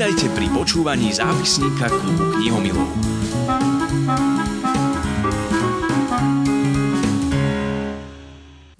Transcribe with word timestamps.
Vítajte 0.00 0.32
pri 0.32 0.48
počúvaní 0.48 1.12
zápisníka 1.12 1.92
klubu 1.92 2.32
knihomilov. 2.38 2.88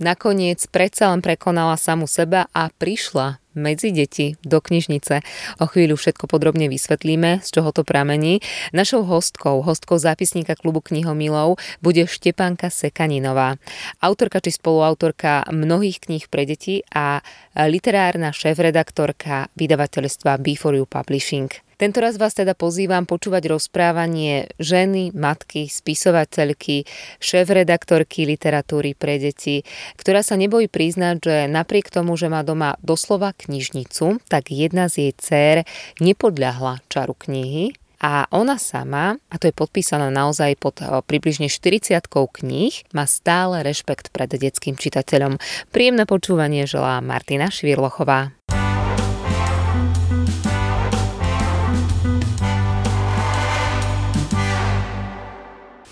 Nakoniec 0.00 0.64
predsa 0.72 1.12
len 1.12 1.20
prekonala 1.20 1.76
samu 1.76 2.08
seba 2.08 2.48
a 2.56 2.72
prišla 2.72 3.36
medzi 3.54 3.90
deti 3.90 4.38
do 4.46 4.62
knižnice. 4.62 5.22
O 5.58 5.66
chvíľu 5.66 5.98
všetko 5.98 6.30
podrobne 6.30 6.70
vysvetlíme, 6.70 7.42
z 7.42 7.48
čoho 7.48 7.70
to 7.74 7.82
pramení. 7.82 8.44
Našou 8.70 9.02
hostkou, 9.02 9.62
hostkou 9.66 9.98
zápisníka 9.98 10.54
klubu 10.54 10.80
knihomilov 10.80 11.58
bude 11.82 12.06
Štepánka 12.06 12.70
Sekaninová. 12.70 13.58
Autorka 13.98 14.38
či 14.38 14.54
spoluautorka 14.54 15.50
mnohých 15.50 16.06
kníh 16.06 16.24
pre 16.30 16.46
deti 16.46 16.86
a 16.94 17.22
literárna 17.56 18.30
šéf-redaktorka 18.30 19.50
vydavateľstva 19.58 20.38
B4U 20.38 20.86
Publishing. 20.86 21.50
Tento 21.80 22.04
raz 22.04 22.20
vás 22.20 22.36
teda 22.36 22.52
pozývam 22.52 23.08
počúvať 23.08 23.56
rozprávanie 23.56 24.52
ženy, 24.60 25.16
matky, 25.16 25.64
spisovateľky, 25.64 26.84
šéf-redaktorky 27.24 28.28
literatúry 28.28 28.92
pre 28.92 29.16
deti, 29.16 29.64
ktorá 29.96 30.20
sa 30.20 30.36
nebojí 30.36 30.68
priznať, 30.68 31.16
že 31.24 31.36
napriek 31.48 31.88
tomu, 31.88 32.20
že 32.20 32.28
má 32.28 32.44
doma 32.44 32.76
doslova 32.84 33.32
knižnicu, 33.40 34.20
tak 34.28 34.52
jedna 34.52 34.92
z 34.92 35.08
jej 35.08 35.12
dcer 35.16 35.56
nepodľahla 36.04 36.84
čaru 36.92 37.16
knihy 37.16 37.72
a 38.00 38.24
ona 38.32 38.56
sama, 38.56 39.20
a 39.28 39.34
to 39.36 39.52
je 39.52 39.54
podpísané 39.56 40.08
naozaj 40.08 40.56
pod 40.56 40.80
približne 40.80 41.52
40 41.52 42.00
kníh, 42.08 42.72
má 42.96 43.04
stále 43.04 43.60
rešpekt 43.60 44.08
pred 44.08 44.32
detským 44.32 44.80
čitateľom. 44.80 45.36
Príjemné 45.68 46.08
počúvanie 46.08 46.64
želá 46.64 47.04
Martina 47.04 47.52
Švirlochová. 47.52 48.32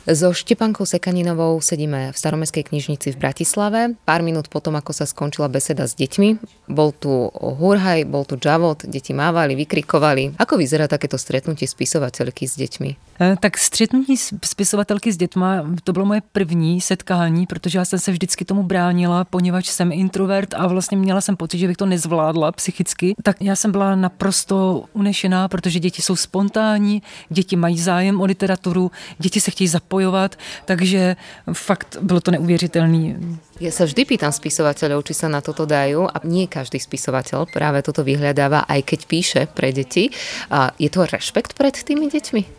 So 0.08 0.32
Štepankou 0.32 0.88
Sekaninovou 0.88 1.60
sedíme 1.60 2.08
v 2.08 2.16
staromestskej 2.16 2.72
knižnici 2.72 3.12
v 3.12 3.20
Bratislave. 3.20 3.92
Pár 4.08 4.24
minút 4.24 4.48
potom, 4.48 4.72
ako 4.72 4.96
sa 4.96 5.04
skončila 5.04 5.52
beseda 5.52 5.84
s 5.84 5.92
deťmi, 6.00 6.64
bol 6.72 6.96
tu 6.96 7.28
hurhaj, 7.36 8.08
bol 8.08 8.24
tu 8.24 8.40
džavot, 8.40 8.88
deti 8.88 9.12
mávali, 9.12 9.52
vykrikovali. 9.52 10.40
Ako 10.40 10.56
vyzerá 10.56 10.88
takéto 10.88 11.20
stretnutie 11.20 11.68
spisovateľky 11.68 12.48
s 12.48 12.56
deťmi? 12.56 13.07
E, 13.20 13.36
tak 13.41 13.58
střetnutí 13.58 14.16
spisovatelky 14.44 15.12
s 15.12 15.16
dětma, 15.16 15.64
to 15.84 15.92
bylo 15.92 16.05
moje 16.06 16.20
první 16.33 16.80
setkání, 16.80 17.47
protože 17.47 17.78
já 17.78 17.84
jsem 17.84 17.98
se 17.98 18.10
vždycky 18.12 18.44
tomu 18.44 18.62
bránila, 18.62 19.25
poněvadž 19.25 19.69
jsem 19.69 19.92
introvert 19.92 20.55
a 20.55 20.66
vlastně 20.66 20.97
měla 20.97 21.20
jsem 21.20 21.36
pocit, 21.36 21.58
že 21.58 21.66
bych 21.66 21.77
to 21.77 21.86
nezvládla 21.86 22.52
psychicky. 22.52 23.14
Tak 23.22 23.36
já 23.41 23.56
jsem 23.56 23.72
byla 23.72 23.94
naprosto 23.94 24.84
unešená, 24.92 25.48
protože 25.48 25.78
děti 25.78 26.02
jsou 26.02 26.16
spontánní, 26.16 27.02
děti 27.28 27.56
mají 27.56 27.78
zájem 27.78 28.20
o 28.20 28.25
literaturu, 28.25 28.91
děti 29.19 29.41
se 29.41 29.50
chtějí 29.50 29.69
zapojovat, 29.69 30.36
takže 30.64 31.16
fakt 31.53 31.97
bylo 32.00 32.20
to 32.20 32.30
neuvěřitelné. 32.30 33.14
Ja 33.58 33.75
sa 33.75 33.91
vždy 33.91 34.06
pýtam 34.06 34.30
spisovateľov, 34.30 35.03
či 35.03 35.19
sa 35.19 35.27
na 35.27 35.42
toto 35.42 35.66
dajú 35.66 36.06
a 36.06 36.22
nie 36.22 36.47
každý 36.47 36.78
spisovateľ 36.78 37.50
práve 37.50 37.82
toto 37.82 38.06
vyhľadáva, 38.06 38.62
aj 38.70 38.80
keď 38.86 39.00
píše 39.10 39.41
pre 39.50 39.75
deti. 39.75 40.14
A 40.47 40.70
je 40.78 40.86
to 40.86 41.03
rešpekt 41.03 41.58
pred 41.58 41.75
tými 41.75 42.06
deťmi? 42.06 42.57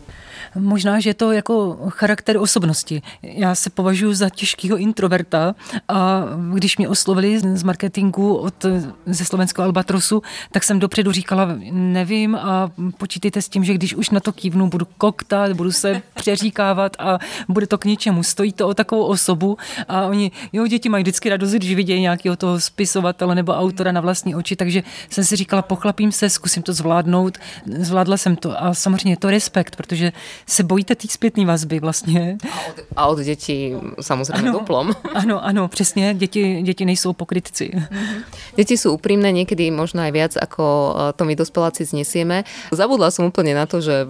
Možná, 0.55 0.99
že 0.99 1.09
je 1.09 1.13
to 1.13 1.31
jako 1.31 1.77
charakter 1.89 2.37
osobnosti. 2.37 3.01
Já 3.21 3.55
se 3.55 3.69
považuji 3.69 4.13
za 4.13 4.29
těžkého 4.29 4.77
introverta 4.77 5.55
a 5.87 6.23
když 6.53 6.77
mě 6.77 6.89
oslovili 6.89 7.39
z 7.39 7.63
marketingu 7.63 8.35
od, 8.35 8.65
ze 9.05 9.25
slovenského 9.25 9.65
Albatrosu, 9.65 10.21
tak 10.51 10.63
jsem 10.63 10.79
dopředu 10.79 11.11
říkala, 11.11 11.47
nevím 11.71 12.35
a 12.35 12.71
počítejte 12.97 13.41
s 13.41 13.49
tím, 13.49 13.63
že 13.63 13.73
když 13.73 13.95
už 13.95 14.09
na 14.09 14.19
to 14.19 14.31
kývnu, 14.31 14.69
budu 14.69 14.87
koktat, 14.97 15.53
budu 15.53 15.71
se 15.71 16.01
přeříkávat 16.13 16.95
a 16.99 17.19
bude 17.47 17.67
to 17.67 17.77
k 17.77 17.85
ničemu. 17.85 18.23
Stojí 18.23 18.53
to 18.53 18.67
o 18.67 18.73
takovou 18.73 19.03
osobu 19.03 19.57
a 19.87 20.05
oni, 20.05 20.31
jo, 20.53 20.67
děti 20.67 20.89
mají 20.89 21.03
vždycky 21.03 21.29
radost, 21.29 21.51
když 21.51 21.75
vidějí 21.75 22.01
nějakého 22.01 22.35
toho 22.35 22.59
spisovatele 22.59 23.35
nebo 23.35 23.53
autora 23.53 23.91
na 23.91 24.01
vlastní 24.01 24.35
oči, 24.35 24.55
takže 24.55 24.83
jsem 25.09 25.23
si 25.23 25.35
říkala, 25.35 25.61
pochlapím 25.61 26.11
se, 26.11 26.29
zkusím 26.29 26.63
to 26.63 26.73
zvládnout. 26.73 27.37
Zvládla 27.65 28.17
jsem 28.17 28.35
to 28.35 28.63
a 28.63 28.73
samozřejmě 28.73 29.11
je 29.11 29.17
to 29.17 29.29
respekt, 29.29 29.75
protože 29.75 30.11
se 30.47 30.63
bojíte 30.63 30.95
té 30.95 31.07
zpětné 31.07 31.45
vazby 31.45 31.79
vlastně. 31.79 32.37
A 32.51 32.69
od, 32.69 32.75
a 32.95 33.07
od 33.07 33.19
dětí 33.19 33.73
samozřejmě 34.01 34.49
ano, 34.49 34.59
duplom. 34.59 34.93
Ano, 35.13 35.45
ano, 35.45 35.67
přesně, 35.67 36.13
děti, 36.13 36.61
děti 36.61 36.85
nejsou 36.85 37.13
pokrytci. 37.13 37.71
Mm-hmm. 37.75 38.23
Děti 38.55 38.77
jsou 38.77 38.93
upřímné 38.93 39.31
někdy 39.31 39.71
možná 39.71 40.07
i 40.07 40.11
viac, 40.11 40.37
ako 40.41 40.95
eh, 40.97 41.13
to 41.13 41.25
my 41.25 41.35
dospeláci 41.35 41.85
znesieme. 41.85 42.43
Zabudla 42.71 43.11
som 43.11 43.31
úplne 43.31 43.55
na 43.55 43.65
to, 43.65 43.79
že 43.79 44.05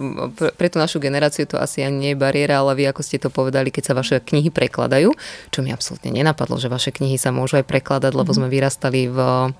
pre 0.58 0.68
tú 0.70 0.82
našu 0.82 0.98
generáciu 1.00 1.46
to 1.46 1.62
asi 1.62 1.86
ani 1.86 1.98
nie 1.98 2.12
je 2.14 2.22
bariéra, 2.22 2.62
ale 2.62 2.76
vy, 2.76 2.84
ako 2.90 3.02
ste 3.06 3.22
to 3.22 3.30
povedali, 3.30 3.70
keď 3.70 3.84
sa 3.92 3.94
vaše 3.94 4.16
knihy 4.20 4.50
prekladajú, 4.50 5.14
čo 5.54 5.60
mi 5.62 5.70
absolútne 5.70 6.10
nenapadlo, 6.14 6.58
že 6.58 6.72
vaše 6.72 6.90
knihy 6.90 7.20
sa 7.20 7.30
môžu 7.30 7.62
aj 7.62 7.66
prekladať, 7.68 8.12
lebo 8.16 8.32
mm-hmm. 8.32 8.50
sme 8.50 8.54
vyrastali 8.54 9.02
v 9.10 9.20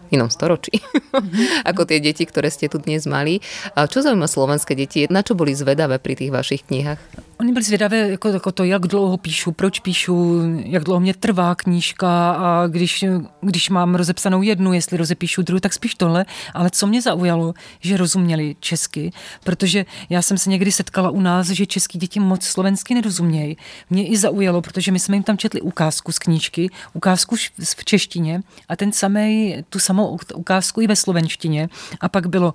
inom 0.10 0.30
storočí, 0.32 0.80
mm-hmm. 0.80 1.66
ako 1.70 1.82
tie 1.86 2.00
deti, 2.02 2.24
ktoré 2.26 2.50
ste 2.50 2.72
tu 2.72 2.82
dnes 2.82 3.06
mali. 3.06 3.42
A 3.76 3.86
čo 3.86 4.02
zaujíma 4.02 4.26
slovenské 4.26 4.74
deti? 4.74 5.06
Na 5.10 5.22
čo 5.22 5.36
boli 5.38 5.54
zvedavé 5.54 6.00
pri 6.02 6.16
tých 6.16 6.32
vašich 6.32 6.59
knihách? 6.68 7.00
Oni 7.42 7.54
byli 7.54 7.66
zvědavé 7.66 7.98
jako, 7.98 8.28
jako 8.28 8.52
to, 8.52 8.64
jak 8.64 8.88
dlouho 8.88 9.18
píšu, 9.18 9.52
proč 9.52 9.80
píšu, 9.80 10.42
jak 10.66 10.84
dlouho 10.84 11.00
mě 11.00 11.14
trvá 11.14 11.56
knížka 11.56 12.32
a 12.32 12.68
když, 12.68 13.06
když 13.42 13.70
mám 13.70 13.96
rozepsanou 13.96 14.42
jednu, 14.42 14.74
jestli 14.74 14.98
rozepíšu 14.98 15.42
druhou, 15.42 15.60
tak 15.60 15.74
spíš 15.74 15.96
tohle. 15.96 16.26
Ale 16.54 16.70
co 16.70 16.88
mě 16.88 17.02
zaujalo, 17.02 17.54
že 17.80 17.98
rozuměli 17.98 18.56
česky, 18.60 19.12
protože 19.44 19.86
já 20.10 20.22
jsem 20.22 20.38
se 20.38 20.50
někdy 20.50 20.72
setkala 20.72 21.10
u 21.10 21.22
nás, 21.22 21.48
že 21.48 21.66
český 21.66 21.98
děti 21.98 22.20
moc 22.20 22.44
slovensky 22.44 22.94
nerozumějí. 22.96 23.58
Mě 23.90 24.08
i 24.08 24.18
zaujalo, 24.18 24.62
protože 24.62 24.92
my 24.92 25.00
jsme 25.00 25.16
jim 25.16 25.24
tam 25.24 25.38
četli 25.38 25.62
ukázku 25.62 26.12
z 26.12 26.20
knížky, 26.20 26.70
ukázku 26.94 27.36
v 27.76 27.86
češtině 27.86 28.42
a 28.70 28.76
ten 28.76 28.92
samý, 28.92 29.56
tu 29.70 29.80
samou 29.80 30.20
ukázku 30.36 30.82
i 30.82 30.88
ve 30.88 30.96
slovenštině. 30.96 31.70
A 32.02 32.10
pak 32.10 32.28
bylo 32.28 32.54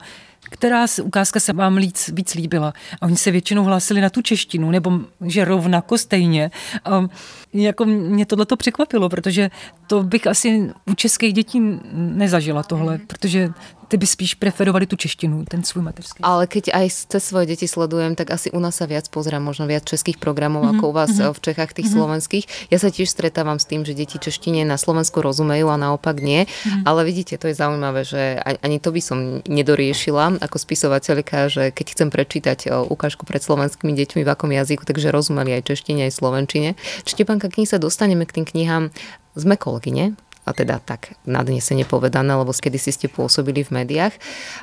která 0.51 0.87
ukázka 1.03 1.41
se 1.41 1.53
vám 1.53 1.77
víc, 1.77 2.11
víc 2.13 2.35
líbila. 2.35 2.73
A 3.01 3.07
oni 3.07 3.17
se 3.17 3.31
většinou 3.31 3.65
hlásili 3.65 4.01
na 4.01 4.11
tu 4.11 4.23
češtinu, 4.23 4.71
nebo 4.75 5.01
že 5.21 5.45
rovnako 5.45 5.99
stejně. 5.99 6.51
A 6.85 7.07
jako 7.53 7.85
mě 7.85 8.27
tohle 8.27 8.47
to 8.47 8.57
překvapilo, 8.57 9.09
protože 9.09 9.51
to 9.87 10.03
bych 10.03 10.27
asi 10.27 10.71
u 10.91 10.95
českých 10.95 11.33
dětí 11.33 11.61
nezažila 11.93 12.63
tohle, 12.63 12.99
protože 13.07 13.49
ty 13.95 13.99
by 14.03 14.11
spíš 14.11 14.35
preferovali 14.35 14.91
tu 14.91 14.99
češtinu, 14.99 15.47
ten 15.47 15.63
svůj 15.63 15.87
mateřský. 15.87 16.19
Ale 16.27 16.51
keď 16.51 16.75
aj 16.75 16.87
cez 17.15 17.23
svoje 17.23 17.47
deti 17.47 17.71
sledujem, 17.71 18.19
tak 18.19 18.35
asi 18.35 18.51
u 18.51 18.59
nás 18.59 18.75
sa 18.75 18.91
viac 18.91 19.07
pozerám, 19.07 19.47
možno 19.47 19.71
viac 19.71 19.87
českých 19.87 20.19
programov, 20.19 20.67
mm-hmm. 20.67 20.83
ako 20.83 20.85
u 20.91 20.95
vás 20.99 21.15
mm-hmm. 21.15 21.31
v 21.31 21.39
Čechách 21.39 21.71
tých 21.71 21.87
mm-hmm. 21.87 21.95
slovenských. 21.95 22.45
Ja 22.75 22.83
sa 22.83 22.91
tiež 22.91 23.07
stretávam 23.07 23.63
s 23.63 23.71
tým, 23.71 23.87
že 23.87 23.95
deti 23.95 24.19
češtine 24.19 24.67
na 24.67 24.75
Slovensku 24.75 25.23
rozumejú 25.23 25.71
a 25.71 25.79
naopak 25.79 26.19
nie. 26.19 26.51
Mm-hmm. 26.51 26.83
Ale 26.91 27.07
vidíte, 27.07 27.39
to 27.39 27.47
je 27.47 27.55
zaujímavé, 27.55 28.03
že 28.03 28.43
ani 28.43 28.83
to 28.83 28.91
by 28.91 28.99
som 28.99 29.19
nedoriešila 29.47 30.43
ako 30.43 30.57
spisovateľka, 30.59 31.47
že 31.47 31.71
keď 31.71 31.87
chcem 31.95 32.09
prečítať 32.11 32.59
ukážku 32.91 33.23
pred 33.31 33.47
slovenskými 33.47 33.95
deťmi 33.95 34.27
v 34.27 34.29
akom 34.35 34.51
jazyku, 34.51 34.83
takže 34.83 35.15
rozumeli 35.15 35.55
aj 35.55 35.71
češtine, 35.71 36.11
aj 36.11 36.19
slovenčine. 36.19 36.75
Štepanka, 37.07 37.47
kým 37.47 37.63
sa 37.63 37.79
dostaneme 37.79 38.27
k 38.27 38.43
tým 38.43 38.47
knihám, 38.51 38.91
sme 39.39 39.55
kolegyne, 39.55 40.19
a 40.45 40.51
teda 40.53 40.81
tak 40.85 41.17
nadnesene 41.25 41.89
povedané, 41.89 42.37
lebo 42.37 42.53
kedy 42.53 42.77
si 42.77 42.93
ste 42.93 43.09
pôsobili 43.09 43.65
v 43.65 43.83
médiách. 43.83 44.15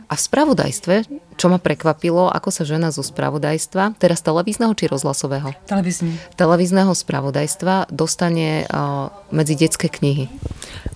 A 0.05 0.13
v 0.13 0.21
spravodajstve, 0.21 0.95
čo 1.37 1.49
ma 1.49 1.57
prekvapilo, 1.57 2.29
ako 2.29 2.49
sa 2.53 2.63
žena 2.63 2.93
zo 2.93 3.01
spravodajstva, 3.01 3.97
teraz 3.97 4.21
televízneho 4.21 4.71
či 4.77 4.85
rozhlasového? 4.85 5.57
Televízny. 5.65 6.13
Televízneho 6.37 6.93
spravodajstva 6.93 7.89
dostane 7.89 8.69
uh, 8.69 9.09
medzi 9.33 9.57
detské 9.57 9.89
knihy. 9.89 10.29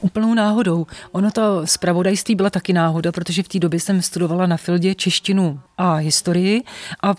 Úplnou 0.05 0.33
náhodou. 0.37 0.85
Ono 1.11 1.29
to 1.31 1.65
spravodajství 1.65 2.35
byla 2.35 2.49
taky 2.49 2.73
náhoda, 2.73 3.11
protože 3.11 3.43
v 3.43 3.47
té 3.47 3.57
době 3.59 3.79
jsem 3.79 4.01
studovala 4.01 4.45
na 4.45 4.57
Fildě 4.57 4.95
češtinu 4.95 5.59
a 5.77 5.95
historii 5.95 6.63
a 7.03 7.15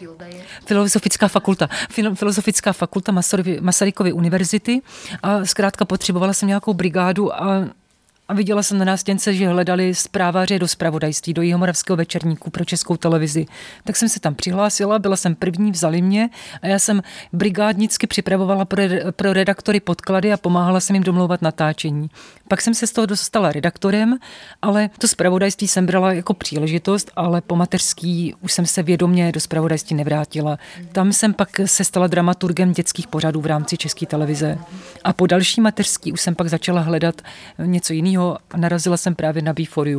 filozofická 0.67 1.29
fakulta, 1.29 1.69
filozofická 2.15 2.73
fakulta 2.73 3.13
Masarykovy 3.61 4.13
univerzity. 4.13 4.83
A 5.23 5.45
zkrátka 5.45 5.85
potřebovala 5.85 6.33
jsem 6.33 6.49
nějakou 6.49 6.75
brigádu 6.75 7.35
a 7.35 7.69
a 8.29 8.35
viděla 8.35 8.63
jsem 8.63 8.79
na 8.79 8.85
nástěnce, 8.85 9.35
že 9.35 9.49
hledali 9.49 9.95
zprávaře 9.95 10.59
do 10.59 10.69
zpravodajství, 10.69 11.35
do 11.35 11.43
Jihomoravského 11.43 11.97
večerníku 11.97 12.51
pro 12.51 12.65
českou 12.65 12.97
televizi. 12.97 13.47
Tak 13.85 13.97
jsem 13.97 14.09
se 14.09 14.21
tam 14.21 14.35
přihlásila, 14.35 14.99
byla 14.99 15.17
jsem 15.17 15.35
první, 15.35 15.73
vzali 15.73 16.03
mě 16.03 16.31
a 16.63 16.67
já 16.67 16.79
jsem 16.79 17.03
brigádnicky 17.33 18.07
připravovala 18.07 18.65
pro, 18.65 18.83
pro 19.11 19.33
redaktory 19.33 19.81
podklady 19.81 20.33
a 20.33 20.37
pomáhala 20.37 20.81
jsem 20.81 20.97
jim 20.97 21.03
domlouvat 21.03 21.43
natáčení. 21.43 22.11
Pak 22.49 22.61
jsem 22.61 22.75
se 22.75 22.87
z 22.87 22.93
toho 22.93 23.07
dostala 23.07 23.53
redaktorem, 23.53 24.19
ale 24.63 24.91
to 24.99 25.09
zpravodajství 25.09 25.69
jsem 25.69 25.87
brala 25.87 26.13
jako 26.13 26.35
příležitost, 26.35 27.11
ale 27.17 27.41
po 27.41 27.57
mateřský 27.57 28.35
už 28.41 28.53
jsem 28.53 28.67
se 28.67 28.83
vědomě 28.83 29.33
do 29.33 29.41
zpravodajství 29.41 29.97
nevrátila. 29.97 30.59
Tam 30.93 31.13
jsem 31.13 31.35
pak 31.35 31.61
se 31.65 31.85
stala 31.85 32.07
dramaturgem 32.07 32.73
dětských 32.73 33.07
pořadů 33.07 33.41
v 33.41 33.47
rámci 33.47 33.77
České 33.77 34.07
televize. 34.07 34.59
A 35.05 35.13
po 35.13 35.27
další 35.27 35.61
mateřský 35.61 36.13
už 36.13 36.21
jsem 36.21 36.35
pak 36.35 36.49
začala 36.49 36.81
hledat 36.81 37.23
něco 37.59 37.93
jiného 37.93 38.16
a 38.23 38.57
narazila 38.57 38.97
jsem 38.97 39.15
právě 39.15 39.43
na 39.43 39.53
Before 39.53 39.91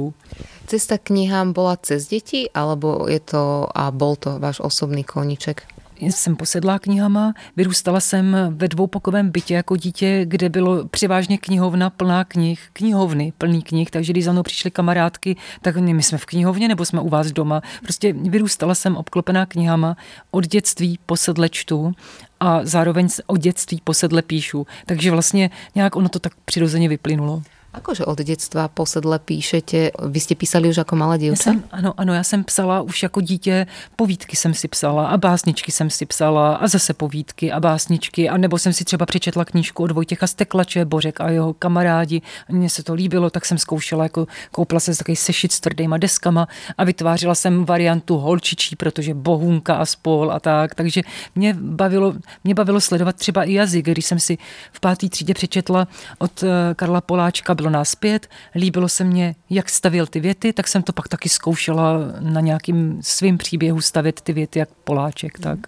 Cesta 0.68 0.98
k 0.98 1.02
knihám 1.02 1.54
bola 1.54 1.78
cez 1.78 2.08
děti, 2.08 2.50
alebo 2.54 3.06
je 3.10 3.20
to 3.20 3.68
a 3.76 3.92
bol 3.92 4.16
to 4.16 4.40
váš 4.40 4.60
osobný 4.60 5.04
koníček? 5.04 5.64
jsem 6.00 6.36
posedlá 6.36 6.80
knihama, 6.80 7.34
vyrůstala 7.56 8.00
jsem 8.00 8.38
ve 8.50 8.68
dvoupokovém 8.68 9.30
bytě 9.30 9.54
jako 9.54 9.76
dítě, 9.76 10.22
kde 10.26 10.50
bylo 10.50 10.88
převážně 10.88 11.38
knihovna 11.38 11.90
plná 11.90 12.24
knih, 12.24 12.70
knihovny 12.74 13.34
plný 13.38 13.62
knih, 13.62 13.92
takže 13.92 14.14
když 14.14 14.26
za 14.26 14.32
mnou 14.32 14.44
přišly 14.44 14.72
kamarádky, 14.72 15.36
tak 15.62 15.78
my 15.78 16.04
jsme 16.04 16.18
v 16.18 16.26
knihovně 16.26 16.68
nebo 16.68 16.86
jsme 16.86 17.02
u 17.02 17.10
vás 17.10 17.32
doma. 17.32 17.62
Prostě 17.84 18.14
vyrůstala 18.14 18.76
jsem 18.76 18.96
obklopená 18.96 19.46
knihama 19.46 19.98
od 20.32 20.48
dětství 20.48 21.00
po 21.06 21.18
sedle 21.18 21.50
čtu 21.50 21.94
a 22.40 22.66
zároveň 22.66 23.08
od 23.28 23.38
dětství 23.38 23.82
po 23.84 23.94
sedle 23.94 24.22
píšu. 24.22 24.68
Takže 24.86 25.12
vlastně 25.12 25.50
nějak 25.76 25.96
ono 25.96 26.10
to 26.10 26.20
tak 26.20 26.34
přirozeně 26.46 26.90
vyplynulo. 26.90 27.42
Akože 27.74 28.06
od 28.06 28.22
dětstva 28.22 28.68
posedle 28.68 29.20
píšete? 29.20 29.92
Vy 30.08 30.20
jste 30.20 30.36
písali 30.36 30.70
už 30.70 30.78
jako 30.78 30.96
malá 30.96 31.18
děvča? 31.18 31.52
ano, 31.72 31.94
ano, 31.98 32.14
já 32.14 32.24
jsem 32.24 32.44
psala 32.44 32.82
už 32.82 33.04
jako 33.04 33.22
dítě, 33.22 33.68
povídky 33.96 34.36
jsem 34.36 34.54
si 34.54 34.68
psala 34.68 35.08
a 35.08 35.18
básničky 35.18 35.72
jsem 35.72 35.90
si 35.90 36.06
psala 36.06 36.56
a 36.56 36.68
zase 36.68 36.94
povídky 36.94 37.52
a 37.52 37.60
básničky 37.60 38.30
a 38.30 38.38
nebo 38.38 38.58
jsem 38.58 38.74
si 38.74 38.84
třeba 38.84 39.06
přečetla 39.06 39.46
knížku 39.46 39.84
od 39.84 39.92
Vojtěcha 39.92 40.28
Steklače, 40.28 40.86
Bořek 40.86 41.22
a 41.22 41.30
jeho 41.30 41.54
kamarádi. 41.54 42.22
Mně 42.50 42.70
se 42.70 42.84
to 42.84 42.94
líbilo, 42.94 43.30
tak 43.30 43.46
jsem 43.46 43.58
zkoušela, 43.58 44.04
jako 44.04 44.28
koupila 44.52 44.80
jsem 44.80 44.96
takový 44.96 45.16
sešit 45.16 45.52
s 45.52 45.60
tvrdýma 45.60 45.98
deskama 45.98 46.48
a 46.78 46.84
vytvářela 46.84 47.36
jsem 47.36 47.66
variantu 47.66 48.18
holčičí, 48.18 48.76
protože 48.76 49.14
bohunka 49.14 49.76
a 49.76 49.86
spol 49.86 50.32
a 50.32 50.40
tak. 50.40 50.76
Takže 50.76 51.02
mě 51.36 51.56
bavilo, 51.60 52.14
mě 52.44 52.56
bavilo 52.56 52.82
sledovat 52.82 53.16
třeba 53.16 53.44
i 53.44 53.54
jazyk, 53.54 53.86
když 53.86 54.06
jsem 54.06 54.20
si 54.20 54.38
v 54.72 54.80
páté 54.80 55.10
třídě 55.10 55.34
přečetla 55.34 55.88
od 56.18 56.44
eh, 56.44 56.76
Karla 56.76 57.02
Poláčka, 57.02 57.54
bylo 57.58 57.70
nás 57.70 57.96
pět, 57.96 58.30
líbilo 58.56 58.90
se 58.90 59.04
mně, 59.04 59.36
jak 59.50 59.70
stavil 59.70 60.08
ty 60.08 60.20
věty, 60.20 60.54
tak 60.54 60.68
jsem 60.68 60.84
to 60.84 60.94
pak 60.94 61.08
taky 61.08 61.30
zkoušela 61.30 61.98
na 62.20 62.42
nějakým 62.42 63.00
svým 63.02 63.38
příběhu 63.38 63.82
stavět 63.82 64.22
ty 64.22 64.34
věty 64.34 64.60
jak 64.60 64.70
Poláček. 64.84 65.40
Tak. 65.40 65.60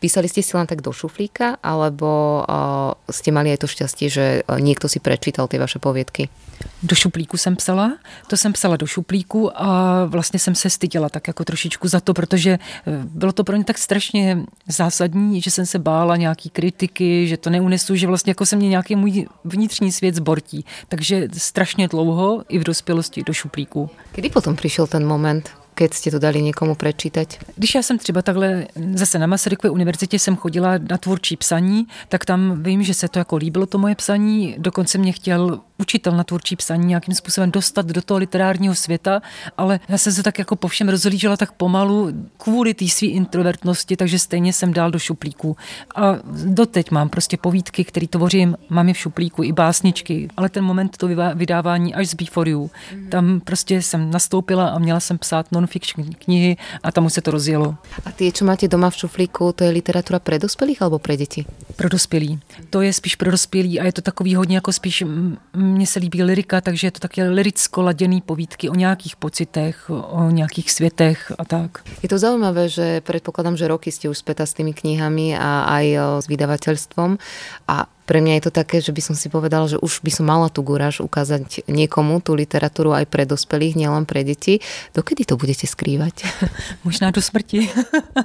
Písali 0.00 0.30
ste 0.30 0.42
si 0.42 0.54
len 0.54 0.66
tak 0.66 0.78
do 0.78 0.94
šuflíka, 0.94 1.58
alebo 1.58 2.42
uh, 2.46 2.94
ste 3.10 3.34
mali 3.34 3.50
aj 3.50 3.66
to 3.66 3.66
šťastie, 3.66 4.06
že 4.06 4.24
niekto 4.62 4.86
si 4.86 5.02
prečítal 5.02 5.50
ty 5.50 5.58
vaše 5.58 5.78
povědky? 5.78 6.30
Do 6.82 6.94
šuplíku 6.94 7.36
jsem 7.36 7.56
psala, 7.56 7.98
to 8.26 8.36
jsem 8.36 8.52
psala 8.52 8.76
do 8.76 8.86
šuplíku 8.86 9.62
a 9.62 10.04
vlastně 10.04 10.38
jsem 10.38 10.54
se 10.54 10.70
styděla 10.70 11.08
tak 11.08 11.28
jako 11.28 11.44
trošičku 11.44 11.88
za 11.88 12.00
to, 12.00 12.14
protože 12.14 12.50
e, 12.50 12.58
bylo 13.04 13.32
to 13.32 13.44
pro 13.44 13.56
mě 13.56 13.64
tak 13.64 13.78
strašně 13.78 14.38
zásadní, 14.68 15.40
že 15.40 15.50
jsem 15.50 15.66
se 15.66 15.78
bála 15.78 16.16
nějaký 16.16 16.50
kritiky, 16.50 17.26
že 17.26 17.36
to 17.36 17.50
neunesu, 17.50 17.96
že 17.96 18.06
vlastně 18.06 18.30
jako 18.30 18.46
se 18.46 18.56
mě 18.56 18.68
nějaký 18.68 18.96
můj 18.96 19.26
vnitřní 19.44 19.92
svět 19.92 20.14
zbortí. 20.14 20.64
Takže 20.88 21.28
strašně 21.32 21.88
dlouho 21.88 22.44
i 22.48 22.58
v 22.58 22.64
dospělosti 22.64 23.22
do 23.22 23.32
šuplíku. 23.32 23.90
Kdy 24.14 24.30
potom 24.30 24.56
přišel 24.56 24.86
ten 24.86 25.06
moment? 25.06 25.57
Keď 25.78 25.94
jste 25.94 26.10
to 26.10 26.18
dali 26.18 26.42
někomu 26.42 26.74
prečítať? 26.74 27.38
Když 27.56 27.74
já 27.74 27.82
jsem 27.82 27.98
třeba 27.98 28.22
takhle 28.22 28.66
zase 28.94 29.18
na 29.18 29.26
Masarykové 29.26 29.70
univerzitě 29.70 30.18
jsem 30.18 30.36
chodila 30.36 30.78
na 30.90 30.98
tvůrčí 30.98 31.36
psaní, 31.36 31.86
tak 32.08 32.24
tam 32.24 32.62
vím, 32.62 32.82
že 32.82 32.94
se 32.94 33.08
to 33.08 33.18
jako 33.18 33.36
líbilo 33.36 33.66
to 33.66 33.78
moje 33.78 33.94
psaní, 33.94 34.54
dokonce 34.58 34.98
mě 34.98 35.12
chtěl 35.12 35.60
učitel 35.78 36.16
na 36.16 36.24
tvůrčí 36.24 36.56
psaní 36.56 36.86
nějakým 36.86 37.14
způsobem 37.14 37.50
dostat 37.50 37.86
do 37.86 38.02
toho 38.02 38.18
literárního 38.18 38.74
světa, 38.74 39.22
ale 39.56 39.80
já 39.88 39.98
jsem 39.98 40.12
se 40.12 40.22
tak 40.22 40.38
jako 40.38 40.56
po 40.56 40.68
všem 40.68 40.88
rozlížela 40.88 41.36
tak 41.36 41.52
pomalu 41.52 42.12
kvůli 42.36 42.74
té 42.74 42.88
své 42.88 43.08
introvertnosti, 43.08 43.96
takže 43.96 44.18
stejně 44.18 44.52
jsem 44.52 44.72
dal 44.72 44.90
do 44.90 44.98
šuplíku. 44.98 45.56
A 45.96 46.02
doteď 46.44 46.90
mám 46.90 47.08
prostě 47.08 47.36
povídky, 47.36 47.84
které 47.84 48.06
tvořím, 48.06 48.56
mám 48.68 48.88
je 48.88 48.94
v 48.94 48.98
šuplíku, 48.98 49.42
i 49.42 49.52
básničky, 49.52 50.28
ale 50.36 50.48
ten 50.48 50.64
moment 50.64 50.96
to 50.96 51.08
vydávání 51.34 51.94
až 51.94 52.08
z 52.08 52.14
Before 52.14 52.50
You, 52.50 52.70
tam 53.08 53.40
prostě 53.40 53.82
jsem 53.82 54.10
nastoupila 54.10 54.68
a 54.68 54.78
měla 54.78 55.00
jsem 55.00 55.18
psát 55.18 55.52
non-fiction 55.52 56.10
knihy 56.18 56.56
a 56.82 56.92
tam 56.92 57.06
už 57.06 57.12
se 57.12 57.20
to 57.20 57.30
rozjelo. 57.30 57.76
A 58.04 58.12
ty, 58.12 58.32
co 58.32 58.44
máte 58.44 58.68
doma 58.68 58.90
v 58.90 58.96
šuflíku, 58.96 59.52
to 59.52 59.64
je 59.64 59.70
literatura 59.70 60.18
pre 60.18 60.38
dospělých 60.38 60.82
alebo 60.82 60.98
pre 60.98 61.16
děti? 61.16 61.44
Pro 61.76 61.88
dospělí. 61.88 62.40
To 62.70 62.82
je 62.82 62.92
spíš 62.92 63.16
pro 63.16 63.30
dospělí 63.30 63.80
a 63.80 63.84
je 63.84 63.92
to 63.92 64.02
takový 64.02 64.34
hodně 64.34 64.56
jako 64.56 64.72
spíš 64.72 65.04
mně 65.68 65.86
se 65.86 65.98
líbí 65.98 66.22
lirika, 66.22 66.60
takže 66.60 66.86
je 66.86 66.90
to 66.90 66.98
také 66.98 67.28
liricko 67.28 67.82
laděný 67.82 68.20
povídky 68.20 68.68
o 68.68 68.74
nějakých 68.74 69.16
pocitech, 69.16 69.90
o 69.90 70.30
nějakých 70.30 70.72
světech 70.72 71.32
a 71.38 71.44
tak. 71.44 71.84
Je 72.02 72.08
to 72.08 72.18
zaujímavé, 72.18 72.68
že 72.68 73.00
předpokládám, 73.00 73.56
že 73.56 73.68
roky 73.68 73.92
jste 73.92 74.08
už 74.08 74.18
späta 74.18 74.46
s 74.46 74.54
tými 74.54 74.72
knihami 74.74 75.38
a 75.38 75.60
aj 75.60 75.86
s 76.20 76.26
vydavateľstvom 76.28 77.18
a 77.68 77.86
pre 78.08 78.24
mňa 78.24 78.40
je 78.40 78.44
to 78.48 78.52
také, 78.56 78.80
že 78.80 78.88
by 78.88 79.04
som 79.04 79.12
si 79.12 79.28
povedal, 79.28 79.68
že 79.68 79.76
už 79.76 80.00
by 80.00 80.08
som 80.08 80.24
mala 80.24 80.48
tu 80.48 80.64
guraž 80.64 81.04
ukázať 81.04 81.68
niekomu 81.68 82.24
tú 82.24 82.32
literatúru 82.32 82.96
aj 82.96 83.04
pre 83.04 83.28
dospelých, 83.28 83.76
nielen 83.76 84.08
pre 84.08 84.24
deti. 84.24 84.64
Dokedy 84.96 85.28
to 85.28 85.36
budete 85.36 85.68
skrývať? 85.68 86.24
Možná 86.88 87.12
do 87.12 87.20
smrti. 87.20 87.68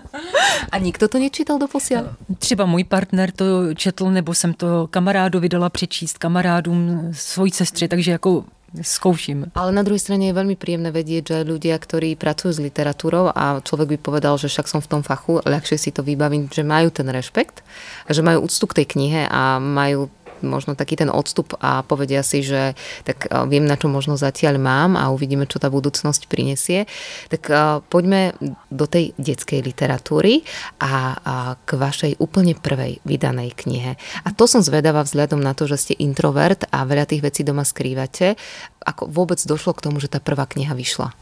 A 0.73 0.79
nikto 0.79 1.11
to 1.11 1.19
nečítal 1.19 1.59
do 1.59 1.67
posiaľ? 1.67 2.15
Třeba 2.39 2.65
můj 2.65 2.83
partner 2.83 3.31
to 3.31 3.75
četl, 3.75 4.11
nebo 4.11 4.33
jsem 4.33 4.53
to 4.53 4.87
kamarádovi 4.87 5.49
dala 5.49 5.69
přečíst, 5.69 6.17
kamarádům, 6.17 7.11
svojí 7.11 7.51
sestře, 7.51 7.87
takže 7.87 8.11
jako 8.11 8.43
skúšim. 8.81 9.53
Ale 9.53 9.69
na 9.69 9.85
druhej 9.85 10.01
strane 10.01 10.33
je 10.33 10.37
veľmi 10.37 10.57
príjemné 10.57 10.89
vedieť, 10.89 11.23
že 11.29 11.37
ľudia, 11.45 11.77
ktorí 11.77 12.17
pracujú 12.17 12.57
s 12.57 12.63
literatúrou 12.63 13.29
a 13.29 13.61
človek 13.61 13.93
by 13.93 13.97
povedal, 14.01 14.33
že 14.41 14.49
však 14.49 14.65
som 14.65 14.81
v 14.81 14.89
tom 14.89 15.01
fachu, 15.05 15.45
ľahšie 15.45 15.77
si 15.77 15.93
to 15.93 16.01
vybavím, 16.01 16.49
že 16.49 16.65
majú 16.65 16.89
ten 16.89 17.05
rešpekt, 17.05 17.61
že 18.09 18.25
majú 18.25 18.49
úctu 18.49 18.65
k 18.65 18.77
tej 18.81 18.85
knihe 18.97 19.21
a 19.29 19.61
majú 19.61 20.09
možno 20.43 20.75
taký 20.75 20.99
ten 20.99 21.09
odstup 21.09 21.55
a 21.63 21.81
povedia 21.81 22.21
si, 22.21 22.43
že 22.43 22.75
tak 23.07 23.25
e, 23.25 23.33
viem, 23.47 23.63
na 23.63 23.79
čo 23.79 23.87
možno 23.89 24.19
zatiaľ 24.19 24.59
mám 24.59 24.99
a 24.99 25.09
uvidíme, 25.09 25.47
čo 25.47 25.57
tá 25.57 25.71
budúcnosť 25.71 26.27
prinesie. 26.27 26.85
Tak 27.31 27.41
e, 27.47 27.53
poďme 27.87 28.35
do 28.69 28.85
tej 28.85 29.15
detskej 29.17 29.63
literatúry 29.63 30.43
a, 30.83 31.15
k 31.63 31.69
vašej 31.73 32.19
úplne 32.19 32.53
prvej 32.53 32.99
vydanej 33.07 33.55
knihe. 33.55 33.95
A 34.25 34.29
to 34.35 34.45
som 34.45 34.59
zvedavá 34.59 35.01
vzhľadom 35.01 35.39
na 35.39 35.55
to, 35.55 35.65
že 35.65 35.89
ste 35.89 35.93
introvert 35.97 36.67
a 36.69 36.83
veľa 36.83 37.07
tých 37.07 37.23
vecí 37.23 37.41
doma 37.41 37.63
skrývate. 37.63 38.35
Ako 38.83 39.07
vôbec 39.07 39.39
došlo 39.39 39.71
k 39.73 39.83
tomu, 39.89 40.03
že 40.03 40.11
tá 40.11 40.19
prvá 40.19 40.43
kniha 40.43 40.75
vyšla? 40.75 41.15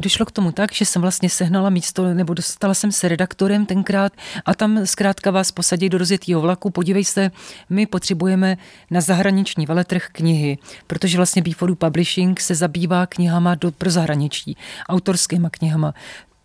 Došlo 0.00 0.26
k 0.26 0.32
tomu 0.32 0.52
tak, 0.52 0.72
že 0.72 0.84
jsem 0.84 1.02
vlastně 1.02 1.30
sehnala 1.30 1.70
místo, 1.70 2.14
nebo 2.14 2.34
dostala 2.34 2.74
jsem 2.74 2.92
se 2.92 3.08
redaktorem 3.08 3.66
tenkrát 3.66 4.12
a 4.44 4.54
tam 4.54 4.86
zkrátka 4.86 5.30
vás 5.30 5.52
posadí 5.52 5.88
do 5.88 5.98
rozjetého 5.98 6.40
vlaku. 6.40 6.70
Podívej 6.70 7.04
se, 7.04 7.30
my 7.70 7.86
potřebujeme 7.86 8.56
na 8.90 9.00
zahraniční 9.00 9.66
veletrh 9.66 10.06
knihy, 10.12 10.58
protože 10.86 11.16
vlastně 11.16 11.42
Before 11.42 11.74
Publishing 11.74 12.40
se 12.40 12.54
zabývá 12.54 13.06
knihama 13.06 13.54
do, 13.54 13.72
pro 13.72 13.90
zahraničí, 13.90 14.56
autorskýma 14.88 15.50
knihama 15.50 15.94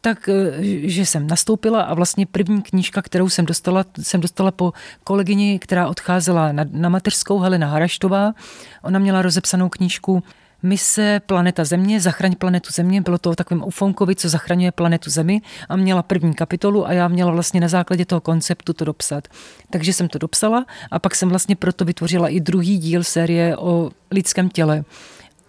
tak, 0.01 0.29
eh, 0.29 0.51
že 0.89 1.05
jsem 1.05 1.27
nastoupila 1.27 1.81
a 1.81 1.93
vlastně 1.93 2.25
první 2.25 2.61
knížka, 2.61 3.01
kterou 3.01 3.29
jsem 3.29 3.45
dostala, 3.45 3.85
jsem 4.01 4.21
dostala 4.21 4.51
po 4.51 4.73
kolegyni, 5.03 5.59
která 5.59 5.87
odcházela 5.87 6.51
na, 6.51 6.65
na 6.71 6.89
mateřskou, 6.89 7.39
Helena 7.39 7.67
Haraštová. 7.67 8.33
Ona 8.81 8.99
měla 8.99 9.21
rozepsanou 9.21 9.69
knížku 9.69 10.23
mise 10.63 11.21
Planeta 11.25 11.65
Země, 11.65 11.99
Zachraň 12.01 12.35
planetu 12.35 12.69
Země, 12.73 13.01
bylo 13.01 13.17
to 13.17 13.29
o 13.29 13.35
takovém 13.35 13.63
ufonkovi, 13.63 14.15
co 14.15 14.29
zachraňuje 14.29 14.71
planetu 14.71 15.09
Zemi 15.09 15.41
a 15.69 15.75
měla 15.75 16.03
první 16.03 16.33
kapitolu 16.33 16.87
a 16.87 16.93
já 16.93 17.07
měla 17.07 17.31
vlastně 17.31 17.61
na 17.61 17.67
základě 17.67 18.05
toho 18.05 18.21
konceptu 18.21 18.73
to 18.73 18.85
dopsat. 18.85 19.27
Takže 19.69 19.93
jsem 19.93 20.07
to 20.07 20.17
dopsala 20.17 20.65
a 20.91 20.99
pak 20.99 21.15
jsem 21.15 21.29
vlastně 21.29 21.55
proto 21.55 21.85
vytvořila 21.85 22.29
i 22.29 22.39
druhý 22.39 22.77
díl 22.77 23.03
série 23.03 23.57
o 23.57 23.91
lidském 24.11 24.49
těle. 24.49 24.83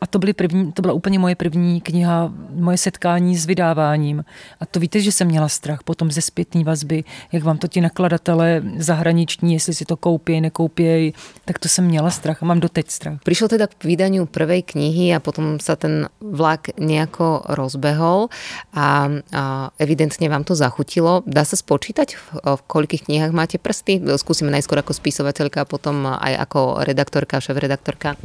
A 0.02 0.06
to, 0.06 0.18
byly 0.18 0.32
první, 0.32 0.72
to 0.72 0.82
byla 0.82 0.94
úplně 0.94 1.18
moje 1.18 1.34
první 1.34 1.80
kniha, 1.80 2.32
moje 2.50 2.78
setkání 2.78 3.36
s 3.36 3.46
vydáváním. 3.46 4.24
A 4.60 4.66
to 4.66 4.80
víte, 4.80 5.00
že 5.00 5.12
jsem 5.12 5.26
měla 5.26 5.48
strach 5.48 5.82
potom 5.82 6.10
ze 6.10 6.20
zpětné 6.22 6.64
vazby, 6.64 7.04
jak 7.32 7.42
vám 7.42 7.58
to 7.58 7.68
ti 7.68 7.80
nakladatele 7.80 8.62
zahraniční, 8.76 9.54
jestli 9.54 9.74
si 9.74 9.84
to 9.84 9.96
koupí, 9.96 10.40
nekoupí, 10.40 11.14
tak 11.44 11.58
to 11.58 11.68
jsem 11.68 11.84
měla 11.84 12.10
strach 12.10 12.42
a 12.42 12.46
mám 12.46 12.60
doteď 12.60 12.90
strach. 12.90 13.18
Přišel 13.24 13.48
teda 13.48 13.66
k 13.66 13.84
vydaniu 13.84 14.26
prvej 14.26 14.62
knihy 14.62 15.14
a 15.14 15.20
potom 15.20 15.60
se 15.60 15.76
ten 15.76 16.08
vlak 16.20 16.74
nejako 16.78 17.42
rozbehol 17.48 18.28
a, 18.74 19.08
a 19.32 19.70
evidentně 19.78 20.28
vám 20.28 20.44
to 20.44 20.54
zachutilo. 20.54 21.22
Dá 21.26 21.44
se 21.44 21.56
spočítať, 21.56 22.16
v, 22.16 22.34
v 22.56 22.62
kolikých 22.66 23.02
knihách 23.02 23.30
máte 23.30 23.58
prsty? 23.58 24.02
Skúsime 24.16 24.50
najskôr 24.50 24.82
jako 24.82 24.92
spisovateľka 24.98 25.62
a 25.62 25.68
potom 25.68 26.10
aj 26.10 26.34
ako 26.42 26.82
redaktorka, 26.82 27.38
šéf-redaktorka. 27.38 28.18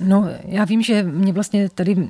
No, 0.00 0.28
já 0.44 0.64
vím, 0.64 0.82
že 0.82 1.02
mě 1.02 1.32
vlastně 1.32 1.68
tady, 1.68 2.08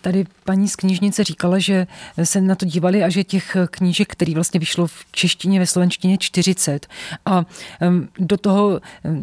tady 0.00 0.24
paní 0.44 0.68
z 0.68 0.76
knižnice 0.76 1.24
říkala, 1.24 1.58
že 1.58 1.86
se 2.24 2.40
na 2.40 2.54
to 2.54 2.66
dívali 2.66 3.04
a 3.04 3.08
že 3.08 3.24
těch 3.24 3.56
knížek, 3.70 4.12
který 4.12 4.34
vlastně 4.34 4.60
vyšlo 4.60 4.86
v 4.86 5.04
češtině, 5.12 5.60
ve 5.60 5.66
slovenštině 5.66 6.18
40. 6.18 6.86
A 7.26 7.44
do 8.18 8.36
toho 8.36 8.80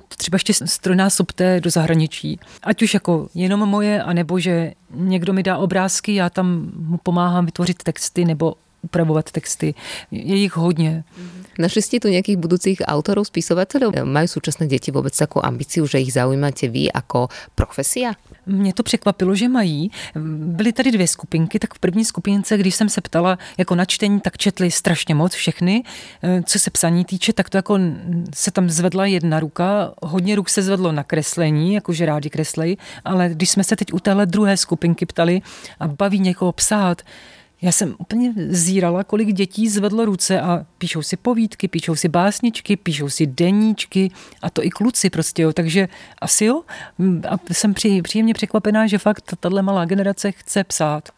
třeba 0.08 0.36
ještě 0.36 0.54
strojnásobte 0.54 1.62
do 1.62 1.70
zahraničí. 1.70 2.40
Ať 2.64 2.82
už 2.82 2.94
jako 2.94 3.30
jenom 3.34 3.60
moje, 3.60 4.04
anebo 4.04 4.40
že 4.40 4.74
někdo 4.92 5.34
mi 5.34 5.44
dá 5.44 5.58
obrázky, 5.58 6.16
já 6.16 6.30
tam 6.30 6.72
mu 6.76 6.98
pomáhám 6.98 7.46
vytvořit 7.46 7.84
texty 7.84 8.26
nebo 8.26 8.56
upravovat 8.88 9.32
texty. 9.32 9.76
Je 10.12 10.36
jich 10.36 10.56
hodně. 10.56 11.04
Našli 11.60 11.82
ste 11.82 11.98
tu 11.98 12.08
nejakých 12.14 12.38
budúcich 12.38 12.80
autorov, 12.86 13.26
spisovateľov? 13.28 14.06
Majú 14.06 14.28
súčasné 14.30 14.70
deti 14.70 14.94
vôbec 14.94 15.10
takú 15.10 15.42
ambíciu, 15.42 15.90
že 15.90 15.98
ich 15.98 16.14
zaujímate 16.14 16.70
vy 16.70 16.88
ako 16.94 17.34
profesia? 17.58 18.14
Mě 18.46 18.74
to 18.74 18.84
překvapilo, 18.84 19.36
že 19.36 19.50
mají. 19.50 19.92
Byly 20.54 20.72
tady 20.74 20.92
dvě 20.92 21.08
skupinky, 21.08 21.60
tak 21.60 21.74
v 21.74 21.80
první 21.80 22.06
skupince, 22.06 22.58
když 22.58 22.76
jsem 22.76 22.90
se 22.90 23.02
ptala 23.02 23.38
jako 23.58 23.76
na 23.76 23.86
čtení, 23.86 24.22
tak 24.22 24.38
četli 24.38 24.72
strašně 24.72 25.16
moc 25.16 25.34
všechny. 25.34 25.84
Co 26.46 26.60
se 26.60 26.70
psaní 26.70 27.06
týče, 27.06 27.34
tak 27.34 27.50
to 27.50 27.58
jako 27.58 27.80
se 28.34 28.52
tam 28.52 28.70
zvedla 28.70 29.06
jedna 29.06 29.40
ruka, 29.40 29.94
hodně 30.02 30.36
ruk 30.36 30.50
se 30.50 30.62
zvedlo 30.62 30.92
na 30.92 31.04
kreslení, 31.04 31.74
jakože 31.74 32.06
rádi 32.06 32.30
kreslej, 32.30 32.78
ale 33.06 33.30
když 33.30 33.50
jsme 33.50 33.64
se 33.64 33.76
teď 33.76 33.94
u 33.94 34.00
téhle 34.00 34.26
druhé 34.26 34.58
skupinky 34.58 35.06
ptali 35.06 35.42
a 35.80 35.88
baví 35.88 36.20
někoho 36.20 36.52
psát, 36.52 37.02
já 37.62 37.72
jsem 37.72 37.96
úplně 37.98 38.34
zírala, 38.38 39.04
kolik 39.04 39.34
dětí 39.34 39.70
zvedlo 39.70 40.06
ruce 40.06 40.42
a 40.42 40.66
píšou 40.78 41.02
si 41.02 41.18
povídky, 41.18 41.68
píšou 41.68 41.96
si 41.96 42.08
básničky, 42.08 42.76
píšou 42.76 43.10
si 43.10 43.28
deníčky 43.28 44.12
a 44.42 44.50
to 44.50 44.64
i 44.64 44.70
kluci 44.70 45.10
prostě, 45.10 45.42
jo. 45.42 45.54
takže 45.54 45.88
asi 46.22 46.46
jo. 46.46 46.62
A 47.30 47.38
jsem 47.52 47.74
příjemně 48.04 48.34
překvapená, 48.34 48.88
že 48.88 48.98
fakt 48.98 49.34
tahle 49.40 49.62
malá 49.62 49.86
generace 49.86 50.32
chce 50.32 50.64
psát. 50.64 51.10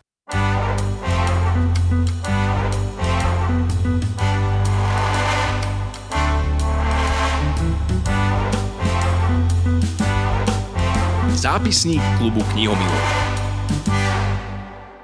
Zápisník 11.30 12.02
klubu 12.18 12.44
knihomilov. 12.44 13.19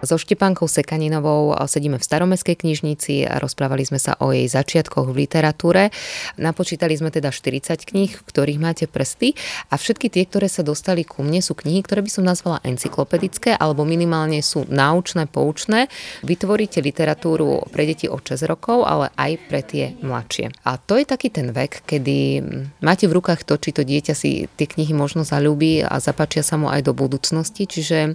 So 0.06 0.22
Štepánkou 0.22 0.70
Sekaninovou 0.70 1.58
sedíme 1.66 1.98
v 1.98 2.06
staromestskej 2.06 2.62
knižnici 2.62 3.26
a 3.26 3.42
rozprávali 3.42 3.84
sme 3.84 3.98
sa 3.98 4.14
o 4.22 4.30
jej 4.30 4.46
začiatkoch 4.46 5.10
v 5.10 5.26
literatúre. 5.26 5.90
Napočítali 6.38 6.94
sme 6.94 7.10
teda 7.10 7.34
40 7.34 7.82
kníh, 7.82 8.14
v 8.14 8.24
ktorých 8.24 8.62
máte 8.62 8.86
prsty 8.86 9.34
a 9.68 9.76
všetky 9.76 10.14
tie, 10.14 10.30
ktoré 10.30 10.46
sa 10.46 10.62
dostali 10.62 11.02
ku 11.02 11.26
mne, 11.26 11.42
sú 11.42 11.58
knihy, 11.58 11.82
ktoré 11.82 12.06
by 12.06 12.12
som 12.14 12.22
nazvala 12.22 12.62
encyklopedické 12.62 13.58
alebo 13.58 13.82
minimálne 13.82 14.40
sú 14.46 14.70
naučné, 14.70 15.26
poučné. 15.26 15.90
Vytvoríte 16.22 16.86
literatúru 16.86 17.66
pre 17.74 17.90
deti 17.90 18.06
od 18.06 18.22
6 18.22 18.46
rokov, 18.46 18.86
ale 18.86 19.10
aj 19.18 19.32
pre 19.50 19.66
tie 19.66 19.98
mladšie. 20.06 20.54
A 20.70 20.78
to 20.78 21.02
je 21.02 21.10
taký 21.10 21.34
ten 21.34 21.50
vek, 21.50 21.82
kedy 21.90 22.46
máte 22.86 23.10
v 23.10 23.18
rukách 23.18 23.42
to, 23.42 23.58
či 23.58 23.74
to 23.74 23.82
dieťa 23.82 24.14
si 24.14 24.46
tie 24.54 24.70
knihy 24.70 24.94
možno 24.94 25.26
zalúbi 25.26 25.82
a 25.82 25.98
zapáčia 25.98 26.46
sa 26.46 26.62
mu 26.62 26.70
aj 26.70 26.86
do 26.86 26.94
budúcnosti. 26.94 27.66
Čiže 27.66 28.14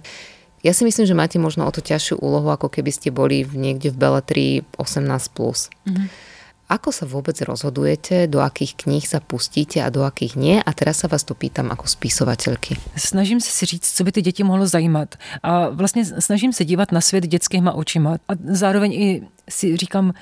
ja 0.61 0.73
si 0.77 0.85
myslím, 0.85 1.07
že 1.09 1.17
máte 1.17 1.39
možno 1.41 1.65
o 1.65 1.73
to 1.73 1.81
ťažšiu 1.81 2.21
úlohu, 2.21 2.53
ako 2.53 2.69
keby 2.69 2.93
ste 2.93 3.09
boli 3.09 3.49
niekde 3.49 3.91
v 3.93 3.97
Beletrii 3.97 4.55
18+. 4.77 5.09
Mm-hmm. 5.09 6.09
Ako 6.71 6.95
sa 6.95 7.03
vôbec 7.03 7.35
rozhodujete, 7.43 8.31
do 8.31 8.39
akých 8.39 8.87
kníh 8.87 9.03
sa 9.03 9.19
pustíte 9.19 9.83
a 9.83 9.91
do 9.91 10.07
akých 10.07 10.39
nie? 10.39 10.63
A 10.63 10.71
teraz 10.71 11.03
sa 11.03 11.11
vás 11.11 11.27
to 11.27 11.35
pýtam 11.35 11.67
ako 11.75 11.91
spisovateľky. 11.91 12.79
Snažím 12.95 13.41
se 13.43 13.51
si 13.51 13.67
říct, 13.67 13.91
co 13.91 14.05
by 14.05 14.13
ty 14.13 14.23
děti 14.23 14.43
mohlo 14.45 14.67
zajímat. 14.67 15.19
A 15.43 15.69
vlastně 15.69 16.05
snažím 16.05 16.53
se 16.53 16.65
dívat 16.65 16.93
na 16.93 17.01
svět 17.01 17.27
dětskýma 17.27 17.73
očima. 17.73 18.23
A 18.29 18.33
zároveň 18.39 18.93
i 18.93 19.23
si 19.49 19.77
říkám, 19.77 20.15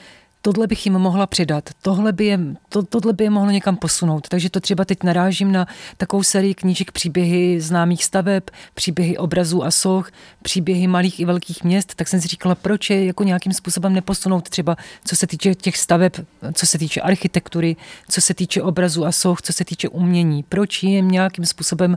tohle 0.42 0.66
bych 0.66 0.86
jim 0.86 0.94
mohla 0.94 1.26
předat, 1.26 1.70
tohle 1.82 2.12
by, 2.12 2.26
je, 2.26 2.38
to, 2.68 2.82
tohle 2.82 3.12
by 3.12 3.24
je 3.24 3.30
mohlo 3.30 3.50
někam 3.50 3.76
posunout. 3.76 4.28
Takže 4.28 4.50
to 4.50 4.60
třeba 4.60 4.84
teď 4.84 5.02
narážím 5.02 5.52
na 5.52 5.66
takovou 5.96 6.22
sérii 6.22 6.54
knížek 6.54 6.92
příběhy 6.92 7.60
známých 7.60 8.04
staveb, 8.04 8.50
příběhy 8.74 9.18
obrazů 9.18 9.64
a 9.64 9.70
soch, 9.70 10.10
příběhy 10.42 10.86
malých 10.86 11.20
i 11.20 11.24
velkých 11.24 11.64
měst, 11.64 11.94
tak 11.94 12.08
jsem 12.08 12.20
si 12.20 12.28
říkala, 12.28 12.54
proč 12.54 12.90
je 12.90 13.04
jako 13.04 13.24
nějakým 13.24 13.52
způsobem 13.52 13.92
neposunout 13.92 14.48
třeba, 14.48 14.76
co 15.04 15.16
se 15.16 15.26
týče 15.26 15.54
těch 15.54 15.76
staveb, 15.76 16.12
co 16.52 16.66
se 16.66 16.78
týče 16.78 17.00
architektury, 17.00 17.76
co 18.08 18.20
se 18.20 18.34
týče 18.34 18.62
obrazů 18.62 19.06
a 19.06 19.12
soch, 19.12 19.42
co 19.42 19.52
se 19.52 19.64
týče 19.64 19.88
umění. 19.88 20.42
Proč 20.42 20.82
jim 20.82 21.08
nějakým 21.08 21.44
způsobem 21.44 21.96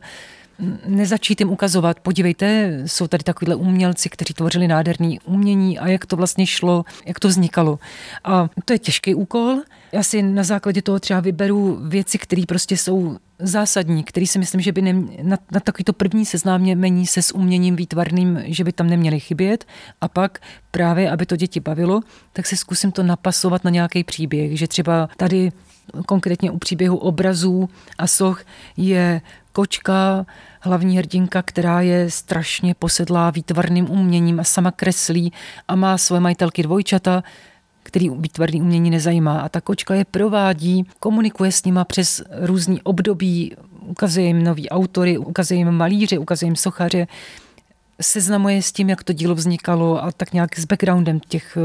nezačít 0.85 1.41
jim 1.41 1.49
ukazovat, 1.49 1.99
podívejte, 1.99 2.79
jsou 2.85 3.07
tady 3.07 3.23
takovýhle 3.23 3.55
umělci, 3.55 4.09
kteří 4.09 4.33
tvořili 4.33 4.67
nádherný 4.67 5.19
umění 5.19 5.79
a 5.79 5.87
jak 5.87 6.05
to 6.05 6.15
vlastně 6.15 6.47
šlo, 6.47 6.85
jak 7.05 7.19
to 7.19 7.27
vznikalo. 7.27 7.79
A 8.23 8.49
to 8.65 8.73
je 8.73 8.79
těžký 8.79 9.15
úkol. 9.15 9.57
Já 9.91 10.03
si 10.03 10.21
na 10.21 10.43
základě 10.43 10.81
toho 10.81 10.99
třeba 10.99 11.19
vyberu 11.19 11.79
věci, 11.81 12.17
které 12.17 12.43
prostě 12.47 12.77
jsou 12.77 13.17
zásadní, 13.39 14.03
který 14.03 14.27
si 14.27 14.39
myslím, 14.39 14.61
že 14.61 14.71
by 14.71 14.81
nem, 14.81 15.09
na, 15.21 15.37
na 15.51 15.59
takovýto 15.59 15.93
první 15.93 16.25
seznámění 16.25 17.07
se 17.07 17.21
s 17.21 17.35
uměním 17.35 17.75
výtvarným, 17.75 18.39
že 18.45 18.63
by 18.63 18.71
tam 18.71 18.87
neměly 18.87 19.19
chybět 19.19 19.65
a 20.01 20.07
pak 20.07 20.39
právě, 20.71 21.11
aby 21.11 21.25
to 21.25 21.35
děti 21.35 21.59
bavilo, 21.59 22.01
tak 22.33 22.45
se 22.47 22.57
zkusím 22.57 22.91
to 22.91 23.03
napasovat 23.03 23.63
na 23.63 23.71
nějaký 23.71 24.03
příběh, 24.03 24.59
že 24.59 24.67
třeba 24.67 25.09
tady 25.17 25.51
konkrétně 26.05 26.51
u 26.51 26.57
příběhu 26.57 26.97
obrazů 26.97 27.69
a 27.97 28.07
soch 28.07 28.45
je 28.77 29.21
kočka, 29.51 30.25
hlavní 30.59 30.97
hrdinka, 30.97 31.41
která 31.41 31.81
je 31.81 32.11
strašně 32.11 32.73
posedlá 32.73 33.29
výtvarným 33.29 33.91
uměním 33.91 34.39
a 34.39 34.43
sama 34.43 34.71
kreslí 34.71 35.33
a 35.67 35.75
má 35.75 35.97
svoje 35.97 36.19
majitelky 36.19 36.63
dvojčata, 36.63 37.23
který 37.83 38.09
výtvarný 38.09 38.61
umění 38.61 38.89
nezajímá. 38.89 39.41
A 39.41 39.49
ta 39.49 39.61
kočka 39.61 39.93
je 39.93 40.05
provádí, 40.05 40.85
komunikuje 40.99 41.51
s 41.51 41.63
nima 41.63 41.85
přes 41.85 42.23
různý 42.41 42.81
období, 42.81 43.55
ukazuje 43.85 44.27
jim 44.27 44.43
nový 44.43 44.69
autory, 44.69 45.17
ukazuje 45.17 45.57
jim 45.57 45.71
malíře, 45.71 46.19
ukazuje 46.19 46.47
jim 46.47 46.55
sochaře, 46.55 47.07
seznamuje 48.01 48.61
s 48.61 48.71
tím, 48.71 48.89
jak 48.89 49.03
to 49.03 49.13
dílo 49.13 49.35
vznikalo 49.35 50.03
a 50.03 50.11
tak 50.11 50.33
nějak 50.33 50.59
s 50.59 50.65
backgroundem 50.65 51.19
těch 51.19 51.57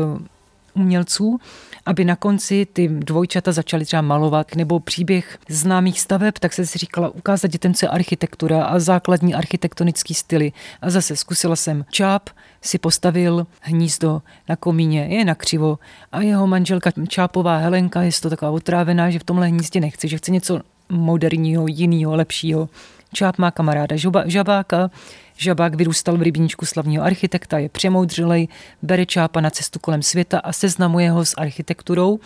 umělců 0.76 1.40
aby 1.86 2.04
na 2.04 2.16
konci 2.16 2.66
ty 2.72 2.88
dvojčata 2.88 3.52
začaly 3.52 3.84
třeba 3.84 4.02
malovat, 4.02 4.54
nebo 4.54 4.80
příběh 4.80 5.38
známých 5.48 6.00
staveb, 6.00 6.34
tak 6.40 6.52
se 6.52 6.66
si 6.66 6.78
říkala 6.78 7.08
ukázat 7.08 7.48
dětem, 7.48 7.74
co 7.74 7.86
je 7.86 7.90
architektura 7.90 8.64
a 8.64 8.78
základní 8.78 9.34
architektonický 9.34 10.14
styly. 10.14 10.52
A 10.82 10.90
zase 10.90 11.16
zkusila 11.16 11.56
jsem 11.56 11.84
čáp, 11.90 12.30
si 12.62 12.78
postavil 12.78 13.46
hnízdo 13.60 14.22
na 14.48 14.56
komíně, 14.56 15.06
je 15.10 15.24
na 15.24 15.34
křivo 15.34 15.78
a 16.12 16.20
jeho 16.20 16.46
manželka 16.46 16.90
Čápová 17.08 17.56
Helenka 17.56 18.02
je 18.02 18.10
to 18.22 18.30
taková 18.30 18.50
otrávená, 18.50 19.10
že 19.10 19.18
v 19.18 19.24
tomhle 19.24 19.46
hnízdě 19.48 19.80
nechce, 19.80 20.08
že 20.08 20.18
chce 20.18 20.30
něco 20.30 20.60
moderního, 20.88 21.66
jiného, 21.66 22.16
lepšího. 22.16 22.68
Čáp 23.16 23.38
má 23.38 23.50
kamaráda 23.50 23.96
žoba, 23.96 24.28
žabáka, 24.28 24.90
Žabák 25.38 25.74
vyrůstal 25.74 26.16
v 26.16 26.22
rybníčku 26.22 26.66
slavního 26.66 27.04
architekta, 27.04 27.58
je 27.58 27.68
přemoudřilej, 27.68 28.48
bere 28.82 29.06
čápa 29.06 29.40
na 29.40 29.50
cestu 29.50 29.78
kolem 29.78 30.02
světa 30.02 30.38
a 30.38 30.52
seznamuje 30.52 31.10
ho 31.10 31.24
s 31.24 31.34
architekturou, 31.36 32.18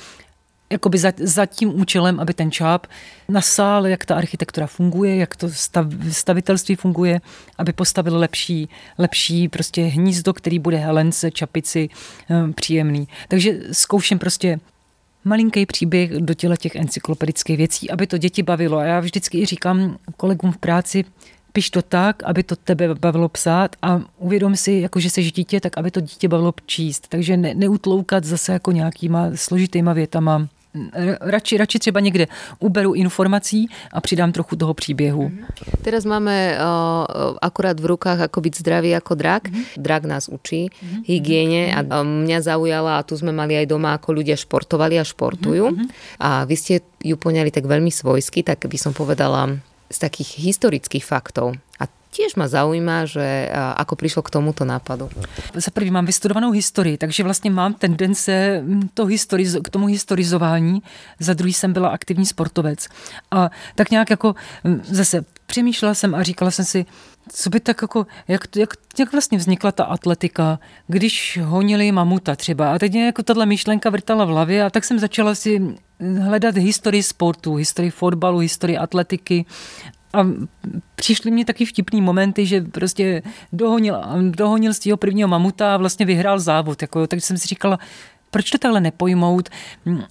jakoby 0.71 0.99
za, 0.99 1.13
za 1.19 1.47
tím 1.47 1.81
účelem, 1.81 2.21
aby 2.21 2.35
ten 2.35 2.51
čáp 2.51 2.87
nasál, 3.29 3.87
jak 3.87 4.05
ta 4.05 4.15
architektura 4.15 4.67
funguje, 4.67 5.17
jak 5.17 5.37
to 5.37 5.49
stav, 5.51 5.87
stavitelství 6.11 6.75
funguje, 6.75 7.21
aby 7.59 7.73
postavil 7.73 8.19
lepší, 8.19 8.69
lepší 8.99 9.49
prostě 9.49 9.85
hnízdo, 9.85 10.33
který 10.33 10.59
bude 10.59 10.77
Helence, 10.77 11.31
čapici 11.31 11.89
um, 12.29 12.53
příjemný. 12.53 13.09
Takže 13.29 13.59
zkouším 13.73 14.19
prostě 14.19 14.61
malinký 15.25 15.67
příběh 15.67 16.11
do 16.11 16.35
těla 16.35 16.57
těch 16.57 16.77
encyklopedických 16.77 17.57
věcí, 17.57 17.91
aby 17.91 18.07
to 18.07 18.19
děti 18.19 18.43
bavilo. 18.43 18.79
A 18.79 18.85
já 18.85 19.01
vždycky 19.01 19.39
i 19.41 19.47
říkám 19.47 19.99
kolegům 20.17 20.53
v 20.53 20.59
práci, 20.59 21.05
piš 21.53 21.71
to 21.71 21.83
tak, 21.83 22.23
aby 22.23 22.43
to 22.43 22.57
tebe 22.57 22.95
bavilo 22.95 23.29
psát 23.29 23.77
a 23.83 24.01
uvědom 24.19 24.57
si, 24.57 24.73
jako 24.73 25.01
že 25.01 25.11
jsi 25.11 25.23
dítě, 25.23 25.61
tak 25.61 25.79
aby 25.79 25.91
to 25.91 26.01
dítě 26.01 26.29
bavilo 26.29 26.55
číst. 26.67 27.09
Takže 27.09 27.37
ne, 27.37 27.55
neutloukat 27.55 28.25
zase 28.25 28.53
jako 28.53 28.73
nějakýma 28.73 29.31
složitýma 29.35 29.93
větama. 29.93 30.49
Radši, 31.21 31.57
radši 31.57 31.79
třeba 31.79 32.01
někde 32.01 32.27
uberu 32.59 32.93
informací 32.93 33.69
a 33.93 34.01
přidám 34.01 34.33
trochu 34.33 34.57
toho 34.57 34.75
příběhu. 34.75 35.29
Mm 35.29 35.39
-hmm. 35.39 35.83
Teraz 35.83 36.05
máme 36.05 36.59
uh, 36.59 37.37
akurát 37.43 37.81
v 37.81 37.87
rukách 37.87 38.21
ako 38.21 38.41
byť 38.41 38.55
zdravý 38.59 38.95
ako 38.95 39.15
drak. 39.15 39.49
Mm 39.49 39.55
-hmm. 39.55 39.65
Drak 39.77 40.05
nás 40.05 40.29
učí 40.29 40.71
mm 40.71 40.89
-hmm. 40.89 41.03
hygiene 41.07 41.75
a 41.75 41.83
uh, 41.83 42.07
mňa 42.07 42.41
zaujala 42.41 42.99
a 42.99 43.03
tu 43.03 43.17
sme 43.17 43.33
mali 43.33 43.57
aj 43.57 43.67
doma, 43.67 43.99
ako 43.99 44.13
ľudia 44.13 44.37
športovali 44.39 44.99
a 44.99 45.05
športujú. 45.05 45.71
Mm 45.71 45.77
-hmm. 45.77 45.89
A 46.19 46.45
vy 46.45 46.57
ste 46.57 46.81
ju 47.05 47.17
poňali 47.17 47.51
tak 47.51 47.65
veľmi 47.65 47.91
svojsky, 47.91 48.43
tak 48.47 48.63
by 48.67 48.79
som 48.79 48.93
povedala 48.93 49.59
z 49.91 49.99
takých 49.99 50.39
historických 50.39 51.05
faktov. 51.05 51.59
A 51.83 51.91
tiež 52.11 52.35
ma 52.35 52.51
zaujíma, 52.51 53.07
že 53.07 53.47
ako 53.55 53.95
prišlo 53.97 54.23
k 54.23 54.31
tomuto 54.31 54.67
nápadu. 54.67 55.09
Za 55.55 55.71
prvý 55.71 55.91
mám 55.91 56.07
vystudovanou 56.07 56.51
historii, 56.51 56.99
takže 56.99 57.23
vlastně 57.23 57.51
mám 57.51 57.75
tendence 57.75 58.65
to 58.95 59.07
historizo- 59.07 59.63
k 59.63 59.69
tomu 59.71 59.87
historizování. 59.87 60.83
Za 61.21 61.35
druhý 61.35 61.53
jsem 61.53 61.73
byla 61.73 61.89
aktivní 61.89 62.27
sportovec. 62.27 62.89
A 63.31 63.51
tak 63.75 63.91
nějak 63.91 64.11
jako 64.11 64.35
zase 64.83 65.25
přemýšlela 65.47 65.95
jsem 65.95 66.15
a 66.15 66.23
říkala 66.23 66.51
jsem 66.51 66.65
si, 66.65 66.87
co 67.33 67.51
by 67.51 67.61
tak 67.61 67.83
jako, 67.83 68.07
jak, 68.29 68.57
jak, 68.57 68.75
jak 68.99 69.13
vlastně 69.13 69.39
vznikla 69.39 69.73
ta 69.73 69.85
atletika, 69.85 70.59
když 70.87 71.39
honili 71.43 71.93
mamuta 71.93 72.37
třeba. 72.37 72.75
A 72.75 72.79
teď 72.79 72.93
mě 72.93 73.07
jako 73.07 73.23
tahle 73.23 73.47
myšlenka 73.47 73.91
vrtala 73.91 74.25
v 74.25 74.29
hlavě 74.29 74.65
a 74.65 74.71
tak 74.71 74.85
jsem 74.85 74.99
začala 74.99 75.35
si 75.35 75.77
hledat 76.01 76.57
historii 76.57 77.03
sportu, 77.03 77.55
historii 77.55 77.91
fotbalu, 77.91 78.39
historii 78.39 78.79
atletiky 78.79 79.45
a 80.13 80.27
přišly 80.95 81.31
mi 81.31 81.45
taky 81.45 81.67
vtipný 81.67 82.01
momenty, 82.01 82.47
že 82.47 82.61
prostě 82.61 83.23
dohonil, 83.53 84.01
dohonil 84.31 84.75
z 84.75 84.79
toho 84.79 84.97
prvního 84.97 85.29
mamuta 85.29 85.75
a 85.75 85.77
vlastně 85.77 86.07
vyhrál 86.07 86.39
závod. 86.41 86.83
Jako, 86.83 87.07
takže 87.07 87.27
jsem 87.27 87.39
si 87.39 87.49
říkala, 87.49 87.79
proč 88.31 88.51
to 88.51 88.59
takhle 88.59 88.81
nepojmout, 88.81 89.49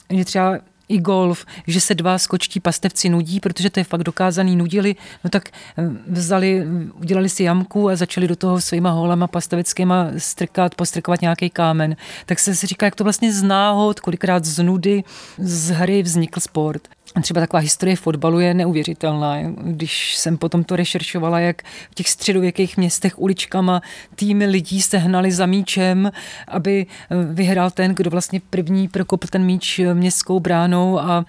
že 0.10 0.25
třeba 0.25 0.60
i 0.89 0.98
golf, 0.98 1.46
že 1.68 1.82
se 1.82 1.96
dva 1.96 2.18
skočtí 2.18 2.60
pastevci 2.60 3.10
nudí, 3.10 3.39
protože 3.39 3.70
to 3.70 3.79
je 3.79 3.84
fakt 3.84 4.03
dokázaný, 4.03 4.56
nudili, 4.56 4.96
no 5.24 5.29
tak 5.29 5.50
eh, 5.50 5.84
vzali, 6.08 6.65
udělali 6.94 7.29
si 7.29 7.44
jamku 7.44 7.89
a 7.89 7.96
začali 7.96 8.27
do 8.27 8.36
toho 8.36 8.62
svýma 8.62 8.91
holama 8.91 9.27
pasteveckýma 9.27 10.08
strkat, 10.18 10.75
postrkovat 10.75 11.22
nějaký 11.22 11.50
kámen. 11.50 11.96
Tak 12.25 12.39
se 12.39 12.56
si 12.56 12.68
říká, 12.68 12.86
jak 12.86 12.96
to 12.96 13.03
vlastně 13.03 13.34
z 13.34 13.44
náhod, 13.44 14.00
kolikrát 14.00 14.46
z 14.46 14.63
nudy, 14.63 15.03
z 15.38 15.70
hry 15.70 16.03
vznikl 16.03 16.39
sport. 16.39 16.88
Třeba 17.21 17.41
taková 17.41 17.59
historie 17.59 17.95
fotbalu 17.95 18.39
je 18.39 18.53
neuvěřitelná. 18.53 19.37
Když 19.61 20.15
jsem 20.15 20.37
potom 20.37 20.63
to 20.63 20.75
rešeršovala, 20.75 21.39
jak 21.39 21.61
v 21.91 21.95
těch 21.95 22.09
středověkých 22.09 22.77
městech 22.77 23.19
uličkama 23.19 23.81
týmy 24.15 24.45
lidí 24.45 24.81
se 24.81 24.97
hnali 24.97 25.31
za 25.31 25.45
míčem, 25.45 26.11
aby 26.47 26.85
vyhrál 27.31 27.71
ten, 27.71 27.95
kdo 27.95 28.09
vlastně 28.09 28.41
první 28.49 28.87
prokopl 28.87 29.27
ten 29.27 29.43
míč 29.43 29.81
městskou 29.93 30.39
bránou 30.39 30.99
a 30.99 31.25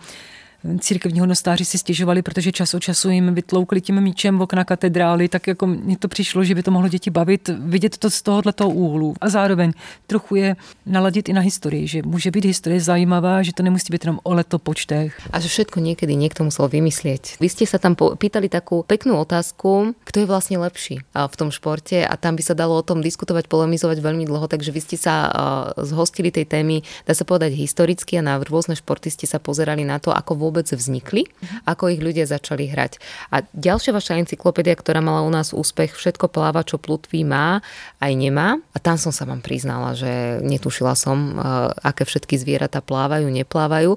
církevní 0.80 1.20
hodnostáři 1.20 1.64
si 1.64 1.78
stěžovali, 1.78 2.22
protože 2.22 2.52
čas 2.52 2.74
od 2.74 2.80
času 2.80 3.10
jim 3.10 3.34
vytloukli 3.34 3.80
tím 3.80 4.00
míčem 4.00 4.38
v 4.38 4.42
okna 4.42 4.64
katedrály, 4.64 5.28
tak 5.28 5.46
jako 5.46 5.66
mně 5.66 5.96
to 5.98 6.08
přišlo, 6.08 6.44
že 6.44 6.54
by 6.54 6.62
to 6.62 6.70
mohlo 6.70 6.88
děti 6.88 7.10
bavit, 7.10 7.50
vidět 7.58 7.98
to 7.98 8.10
z 8.10 8.22
tohohle 8.22 8.52
úhlu. 8.64 9.14
A 9.20 9.28
zároveň 9.28 9.72
trochu 10.06 10.36
je 10.36 10.56
naladit 10.86 11.28
i 11.28 11.32
na 11.32 11.40
historii, 11.40 11.86
že 11.86 12.02
může 12.02 12.30
být 12.30 12.44
historie 12.44 12.80
zajímavá, 12.80 13.42
že 13.42 13.52
to 13.52 13.62
nemusí 13.62 13.86
být 13.90 14.04
jenom 14.04 14.20
o 14.22 14.34
letopočtech. 14.34 15.20
A 15.30 15.40
že 15.40 15.48
všetko 15.48 15.80
někdy 15.80 16.16
někdo 16.16 16.44
musel 16.44 16.68
vymyslet. 16.68 17.28
Vy 17.40 17.48
jste 17.48 17.66
se 17.66 17.78
tam 17.78 17.96
pýtali 18.18 18.48
takovou 18.48 18.82
peknou 18.82 19.16
otázku, 19.16 19.94
kdo 20.12 20.20
je 20.20 20.26
vlastně 20.26 20.58
lepší 20.58 20.98
v 21.26 21.36
tom 21.36 21.50
športe 21.50 22.06
a 22.06 22.16
tam 22.16 22.36
by 22.36 22.42
se 22.42 22.54
dalo 22.54 22.76
o 22.76 22.82
tom 22.82 23.00
diskutovat, 23.00 23.46
polemizovat 23.46 23.98
velmi 23.98 24.24
dlouho, 24.24 24.48
takže 24.48 24.72
vy 24.72 24.80
jste 24.80 24.96
se 24.96 25.10
zhostili 25.82 26.30
tej 26.30 26.44
témy, 26.44 26.82
dá 27.06 27.14
se 27.14 27.24
povedať 27.24 27.52
historicky 27.52 28.18
a 28.18 28.22
na 28.22 28.38
různé 28.38 28.76
športy 28.76 29.10
ste 29.10 29.26
pozerali 29.38 29.84
na 29.84 29.98
to, 29.98 30.10
ako 30.16 30.49
vôbec 30.50 30.66
vznikli, 30.66 31.30
ako 31.62 31.94
ich 31.94 32.02
ľudia 32.02 32.26
začali 32.26 32.66
hrať. 32.66 32.98
A 33.30 33.46
ďalšia 33.54 33.94
vaša 33.94 34.18
encyklopédia, 34.18 34.74
ktorá 34.74 34.98
mala 34.98 35.22
u 35.22 35.30
nás 35.30 35.54
úspech, 35.54 35.94
všetko 35.94 36.26
pláva, 36.26 36.66
čo 36.66 36.82
plutví 36.82 37.22
má, 37.22 37.62
aj 38.02 38.12
nemá. 38.18 38.58
A 38.74 38.78
tam 38.82 38.98
som 38.98 39.14
sa 39.14 39.22
vám 39.22 39.38
priznala, 39.38 39.94
že 39.94 40.42
netušila 40.42 40.98
som, 40.98 41.38
eh, 41.38 41.70
aké 41.86 42.02
všetky 42.02 42.34
zvieratá 42.34 42.82
plávajú, 42.82 43.30
neplávajú. 43.30 43.94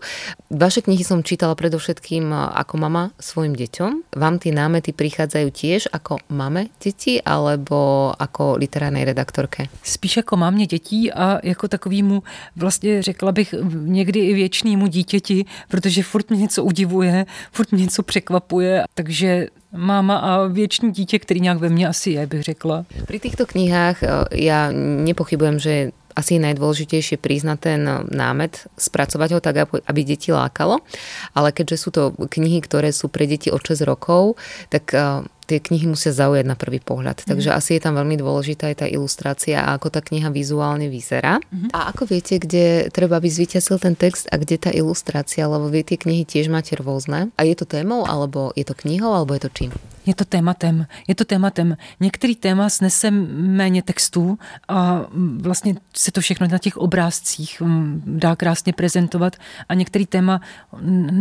Vaše 0.53 0.85
knihy 0.85 1.01
som 1.01 1.25
čítala 1.25 1.57
predovšetkým 1.57 2.29
eh, 2.29 2.37
ako 2.61 2.77
mama 2.77 3.09
svojim 3.17 3.57
deťom. 3.57 4.13
Vám 4.13 4.37
tie 4.37 4.53
námety 4.53 4.93
prichádzajú 4.93 5.49
tiež 5.49 5.81
ako 5.89 6.21
mame 6.29 6.69
deti, 6.77 7.17
alebo 7.17 8.13
ako 8.13 8.61
literárnej 8.61 9.09
redaktorke? 9.09 9.73
Spíš 9.83 10.17
jako 10.17 10.37
mámě 10.37 10.65
dětí 10.65 11.11
a 11.11 11.39
jako 11.43 11.67
takovýmu, 11.67 12.23
vlastně 12.55 13.01
řekla 13.01 13.31
bych, 13.31 13.55
někdy 13.73 14.19
i 14.19 14.33
věčnému 14.33 14.87
dítěti, 14.87 15.45
protože 15.67 16.03
furt 16.03 16.29
mě 16.29 16.42
něco 16.43 16.63
udivuje, 16.63 17.25
furt 17.51 17.71
mě 17.71 17.83
něco 17.83 18.03
překvapuje, 18.03 18.83
takže 18.93 19.47
máma 19.73 20.17
a 20.17 20.47
věčný 20.47 20.91
dítě, 20.91 21.19
který 21.19 21.41
nějak 21.41 21.57
ve 21.57 21.69
mně 21.69 21.87
asi 21.87 22.09
je, 22.11 22.27
bych 22.27 22.43
řekla. 22.43 22.85
Pri 23.07 23.19
týchto 23.19 23.49
knihách 23.49 24.03
eh, 24.03 24.09
ja 24.45 24.69
nepochybujem, 25.03 25.57
že 25.57 25.91
asi 26.13 26.37
najdôležitejšie 26.37 27.17
priznať 27.17 27.57
ten 27.57 27.81
námet, 28.13 28.69
spracovať 28.77 29.29
ho 29.33 29.39
tak, 29.41 29.55
aby 29.65 30.01
deti 30.05 30.29
lákalo. 30.29 30.85
Ale 31.33 31.49
keďže 31.49 31.77
sú 31.77 31.89
to 31.89 32.13
knihy, 32.13 32.61
ktoré 32.61 32.93
sú 32.93 33.09
pre 33.09 33.25
deti 33.25 33.49
od 33.49 33.65
6 33.65 33.81
rokov, 33.89 34.37
tak 34.69 34.93
eh, 34.93 35.25
tie 35.45 35.59
knihy 35.59 35.85
musia 35.87 36.15
zaujať 36.15 36.45
na 36.47 36.55
prvý 36.55 36.79
pohľad. 36.79 37.23
Mm. 37.23 37.27
Takže 37.35 37.49
asi 37.53 37.77
je 37.77 37.81
tam 37.83 37.99
veľmi 37.99 38.15
dôležitá 38.19 38.71
aj 38.71 38.85
tá 38.85 38.87
ilustrácia 38.87 39.61
a 39.61 39.75
ako 39.75 39.93
tá 39.93 39.99
kniha 39.99 40.31
vizuálne 40.31 40.87
vyzerá. 40.87 41.43
Mm. 41.51 41.69
A 41.75 41.91
ako 41.91 42.09
viete, 42.09 42.39
kde 42.39 42.89
treba, 42.89 43.19
aby 43.19 43.29
zvíťazil 43.29 43.77
ten 43.79 43.93
text 43.93 44.27
a 44.31 44.39
kde 44.39 44.55
tá 44.57 44.71
ilustrácia, 44.71 45.45
lebo 45.45 45.67
vy 45.67 45.83
tie 45.83 45.97
knihy 45.99 46.23
tiež 46.23 46.47
máte 46.47 46.75
rôzne. 46.79 47.29
A 47.35 47.41
je 47.43 47.55
to 47.55 47.67
témou, 47.67 48.07
alebo 48.07 48.55
je 48.55 48.65
to 48.65 48.75
knihou, 48.75 49.11
alebo 49.11 49.35
je 49.35 49.47
to 49.47 49.51
čím? 49.51 49.71
Je 50.05 50.15
to 50.15 50.25
tématem. 50.25 50.87
Je 51.07 51.15
to 51.15 51.25
tématem. 51.25 51.77
Některý 51.99 52.35
téma 52.35 52.69
snese 52.69 53.11
méně 53.11 53.81
textů 53.81 54.39
a 54.67 55.01
vlastně 55.37 55.75
se 55.95 56.11
to 56.11 56.21
všechno 56.21 56.47
na 56.47 56.57
těch 56.57 56.77
obrázcích 56.77 57.61
dá 58.05 58.35
krásně 58.35 58.73
prezentovat 58.73 59.35
a 59.69 59.73
některý 59.73 60.05
téma 60.05 60.41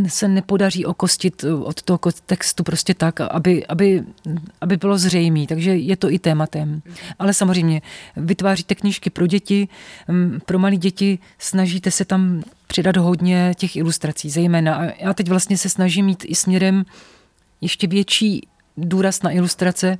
se 0.06 0.28
nepodaří 0.28 0.86
okostit 0.86 1.44
od 1.44 1.82
toho 1.82 1.98
textu 2.26 2.62
prostě 2.62 2.94
tak, 2.94 3.20
aby, 3.20 3.66
aby, 3.66 4.04
aby 4.60 4.76
bylo 4.76 4.98
zřejmý. 4.98 5.46
Takže 5.46 5.76
je 5.76 5.96
to 5.96 6.10
i 6.10 6.18
tématem. 6.18 6.82
Ale 7.18 7.34
samozřejmě 7.34 7.82
vytváříte 8.16 8.74
knížky 8.74 9.10
pro 9.10 9.26
děti, 9.26 9.68
pro 10.46 10.58
malé 10.58 10.76
děti, 10.76 11.18
snažíte 11.38 11.90
se 11.90 12.04
tam 12.04 12.42
přidat 12.66 12.96
hodně 12.96 13.54
těch 13.56 13.76
ilustrací, 13.76 14.30
zejména. 14.30 14.76
A 14.76 14.82
já 14.98 15.14
teď 15.14 15.28
vlastně 15.28 15.58
se 15.58 15.68
snažím 15.68 16.06
mít 16.06 16.24
i 16.26 16.34
směrem 16.34 16.84
ještě 17.60 17.86
větší 17.86 18.48
důraz 18.76 19.22
na 19.22 19.30
ilustrace 19.30 19.98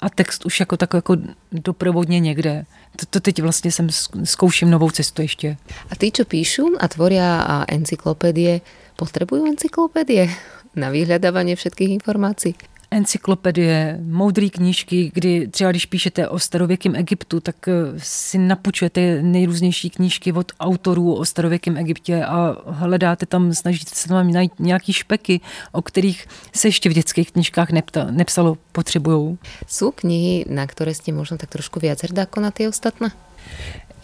a 0.00 0.08
text 0.08 0.46
už 0.46 0.60
jako 0.60 0.76
tak 0.76 0.94
jako 0.94 1.16
doprovodně 1.52 2.20
někde. 2.20 2.64
To, 2.96 3.06
to 3.06 3.20
teď 3.20 3.42
vlastně 3.42 3.72
jsem 3.72 3.88
zkouším 4.24 4.70
novou 4.70 4.90
cestu 4.90 5.22
ještě. 5.22 5.56
A 5.90 5.96
ty, 5.96 6.10
čo 6.10 6.24
píšu 6.24 6.76
a 6.80 6.88
tvoria 6.88 7.40
a 7.40 7.64
encyklopédie, 7.68 8.60
potřebují 8.96 9.50
encyklopédie 9.50 10.28
na 10.76 10.90
vyhledávání 10.90 11.56
všetkých 11.56 11.90
informací? 11.90 12.54
Encyklopedie, 12.90 13.98
moudré 14.02 14.48
knížky, 14.48 15.10
kdy 15.14 15.48
třeba 15.48 15.70
když 15.70 15.86
píšete 15.86 16.28
o 16.28 16.38
starověkém 16.38 16.96
Egyptu, 16.96 17.40
tak 17.40 17.68
eh, 17.68 17.72
si 17.96 18.38
napučujete 18.38 19.22
nejrůznější 19.22 19.90
knížky 19.90 20.32
od 20.32 20.52
autorů 20.60 21.14
o 21.14 21.24
starověkém 21.24 21.76
Egyptě 21.76 22.24
a 22.24 22.56
hledáte 22.66 23.26
tam, 23.26 23.54
snažíte 23.54 23.90
se 23.94 24.08
tam 24.08 24.32
najít 24.32 24.52
nějaký 24.58 24.92
špeky, 24.92 25.40
o 25.72 25.82
kterých 25.82 26.26
se 26.54 26.68
ještě 26.68 26.88
v 26.88 26.92
dětských 26.92 27.32
knížkách 27.32 27.70
nepta, 27.70 28.04
nepsalo, 28.10 28.58
potřebujou. 28.72 29.38
Jsou 29.66 29.90
knihy, 29.90 30.44
na 30.48 30.66
které 30.66 30.94
jste 30.94 31.12
možná 31.12 31.36
tak 31.36 31.50
trošku 31.50 31.80
víc 31.80 32.02
hrdá 32.02 32.22
jako 32.22 32.40
na 32.40 32.50
ty 32.50 32.68
ostatné? 32.68 33.10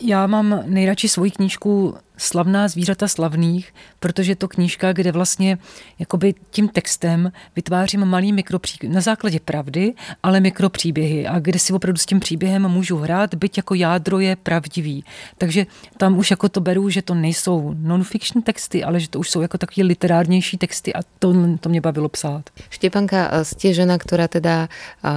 Já 0.01 0.27
mám 0.27 0.63
nejradši 0.67 1.09
svoji 1.09 1.31
knížku 1.31 1.95
Slavná 2.17 2.69
zvířata 2.69 3.09
slavných, 3.09 3.75
protože 4.01 4.33
je 4.33 4.37
to 4.37 4.49
knížka, 4.49 4.93
kde 4.93 5.13
vlastně 5.13 5.59
jakoby 5.99 6.35
tím 6.51 6.69
textem 6.69 7.33
vytvářím 7.57 8.05
malý 8.05 8.33
mikropříběh, 8.33 8.93
na 8.93 9.01
základě 9.01 9.41
pravdy, 9.41 9.95
ale 10.23 10.41
mikropříběhy 10.41 11.27
a 11.27 11.39
kde 11.39 11.59
si 11.59 11.73
opravdu 11.73 11.99
s 11.99 12.07
tím 12.07 12.21
příběhem 12.21 12.69
můžu 12.69 12.97
hrát, 12.97 13.35
byť 13.35 13.57
jako 13.57 13.75
jádro 13.75 14.21
je 14.21 14.37
pravdivý. 14.37 15.05
Takže 15.39 15.67
tam 15.97 16.19
už 16.19 16.31
jako 16.31 16.49
to 16.49 16.61
beru, 16.61 16.91
že 16.91 17.03
to 17.03 17.15
nejsou 17.15 17.75
non-fiction 17.79 18.43
texty, 18.43 18.85
ale 18.85 19.01
že 19.01 19.09
to 19.09 19.19
už 19.19 19.31
jsou 19.31 19.41
jako 19.41 19.59
takové 19.59 19.87
literárnější 19.87 20.57
texty 20.59 20.95
a 20.95 21.03
to, 21.19 21.35
to 21.61 21.69
mě 21.69 21.81
bavilo 21.81 22.09
psát. 22.09 22.51
Štěpanka, 22.71 23.45
jste 23.45 23.75
žena, 23.75 23.99
která 23.99 24.29
teda 24.29 24.69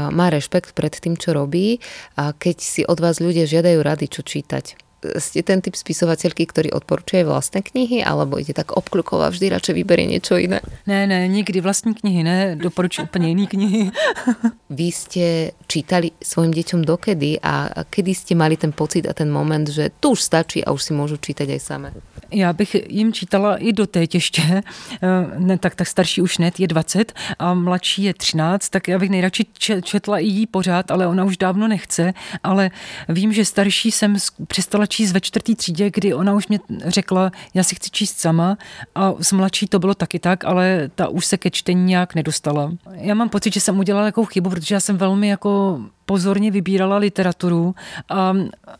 má 0.09 0.29
respekt 0.29 0.71
před 0.71 0.95
tím, 0.95 1.17
co 1.17 1.33
robí 1.33 1.79
a 2.17 2.33
keď 2.33 2.61
si 2.61 2.85
od 2.85 2.99
vás 2.99 3.19
lidé 3.19 3.45
žiadajú 3.47 3.83
rady, 3.83 4.07
čo 4.07 4.21
čítať, 4.21 4.86
ste 5.17 5.45
ten 5.45 5.61
typ 5.61 5.77
spisovateľky, 5.77 6.49
ktorý 6.49 6.73
odporúčuje 6.73 7.21
vlastné 7.21 7.61
knihy, 7.61 8.01
alebo 8.01 8.41
ide 8.41 8.53
tak 8.57 8.73
obklukovo 8.73 9.23
a 9.23 9.29
vždy 9.29 9.53
radšej 9.53 9.75
vyberie 9.77 10.09
niečo 10.09 10.41
iné? 10.41 10.59
Ne, 10.89 11.05
ne, 11.05 11.29
nikdy 11.29 11.61
vlastní 11.61 11.93
knihy 11.93 12.23
ne, 12.23 12.55
doporučuji 12.55 13.03
úplně 13.03 13.27
jiný 13.27 13.47
knihy. 13.47 13.91
Vy 14.69 14.91
ste 14.91 15.51
čítali 15.67 16.11
svojim 16.23 16.51
deťom 16.53 16.81
dokedy 16.81 17.39
a 17.43 17.83
kedy 17.89 18.11
ste 18.15 18.33
mali 18.35 18.57
ten 18.57 18.71
pocit 18.71 19.05
a 19.05 19.13
ten 19.13 19.31
moment, 19.31 19.69
že 19.69 19.89
tu 19.99 20.17
už 20.17 20.21
stačí 20.21 20.65
a 20.65 20.71
už 20.71 20.81
si 20.83 20.91
môžu 20.93 21.17
čítať 21.17 21.47
aj 21.49 21.61
same? 21.61 21.89
Já 22.31 22.53
bych 22.53 22.75
jim 22.89 23.13
čítala 23.13 23.57
i 23.57 23.73
do 23.73 23.87
té 23.87 24.07
ještě, 24.13 24.41
eh, 24.41 25.25
ne, 25.37 25.57
tak, 25.57 25.75
tak 25.75 25.87
starší 25.87 26.21
už 26.21 26.37
net 26.37 26.59
je 26.59 26.67
20 26.67 27.13
a 27.39 27.53
mladší 27.53 28.03
je 28.03 28.13
13, 28.13 28.69
tak 28.69 28.87
já 28.87 28.99
bych 28.99 29.09
nejradši 29.09 29.45
četla 29.83 30.19
i 30.19 30.25
jí 30.25 30.47
pořád, 30.47 30.91
ale 30.91 31.07
ona 31.07 31.23
už 31.23 31.37
dávno 31.37 31.67
nechce, 31.67 32.13
ale 32.43 32.71
vím, 33.09 33.33
že 33.33 33.45
starší 33.45 33.91
jsem 33.91 34.15
přestala 34.47 34.86
číst 34.87 35.11
ve 35.11 35.21
čtvrtý 35.21 35.55
třídě, 35.55 35.91
kdy 35.93 36.13
ona 36.13 36.33
už 36.33 36.47
mě 36.47 36.59
řekla, 36.85 37.31
já 37.53 37.63
si 37.63 37.75
chci 37.75 37.89
číst 37.89 38.19
sama 38.19 38.57
a 38.95 39.13
s 39.19 39.31
mladší 39.31 39.67
to 39.67 39.79
bylo 39.79 39.93
taky 39.93 40.19
tak, 40.19 40.45
ale 40.45 40.89
ta 40.95 41.07
už 41.07 41.25
se 41.25 41.37
ke 41.37 41.49
čtení 41.49 41.83
nějak 41.85 42.15
nedostala. 42.15 42.71
Já 42.93 43.13
mám 43.13 43.29
pocit, 43.29 43.53
že 43.53 43.59
jsem 43.59 43.79
udělala 43.79 44.05
jakou 44.05 44.25
chybu, 44.25 44.49
protože 44.49 44.75
já 44.75 44.79
jsem 44.79 44.97
velmi 44.97 45.27
jako 45.27 45.81
pozorně 46.05 46.51
vybírala 46.51 46.97
literaturu 46.97 47.75
a, 48.09 48.33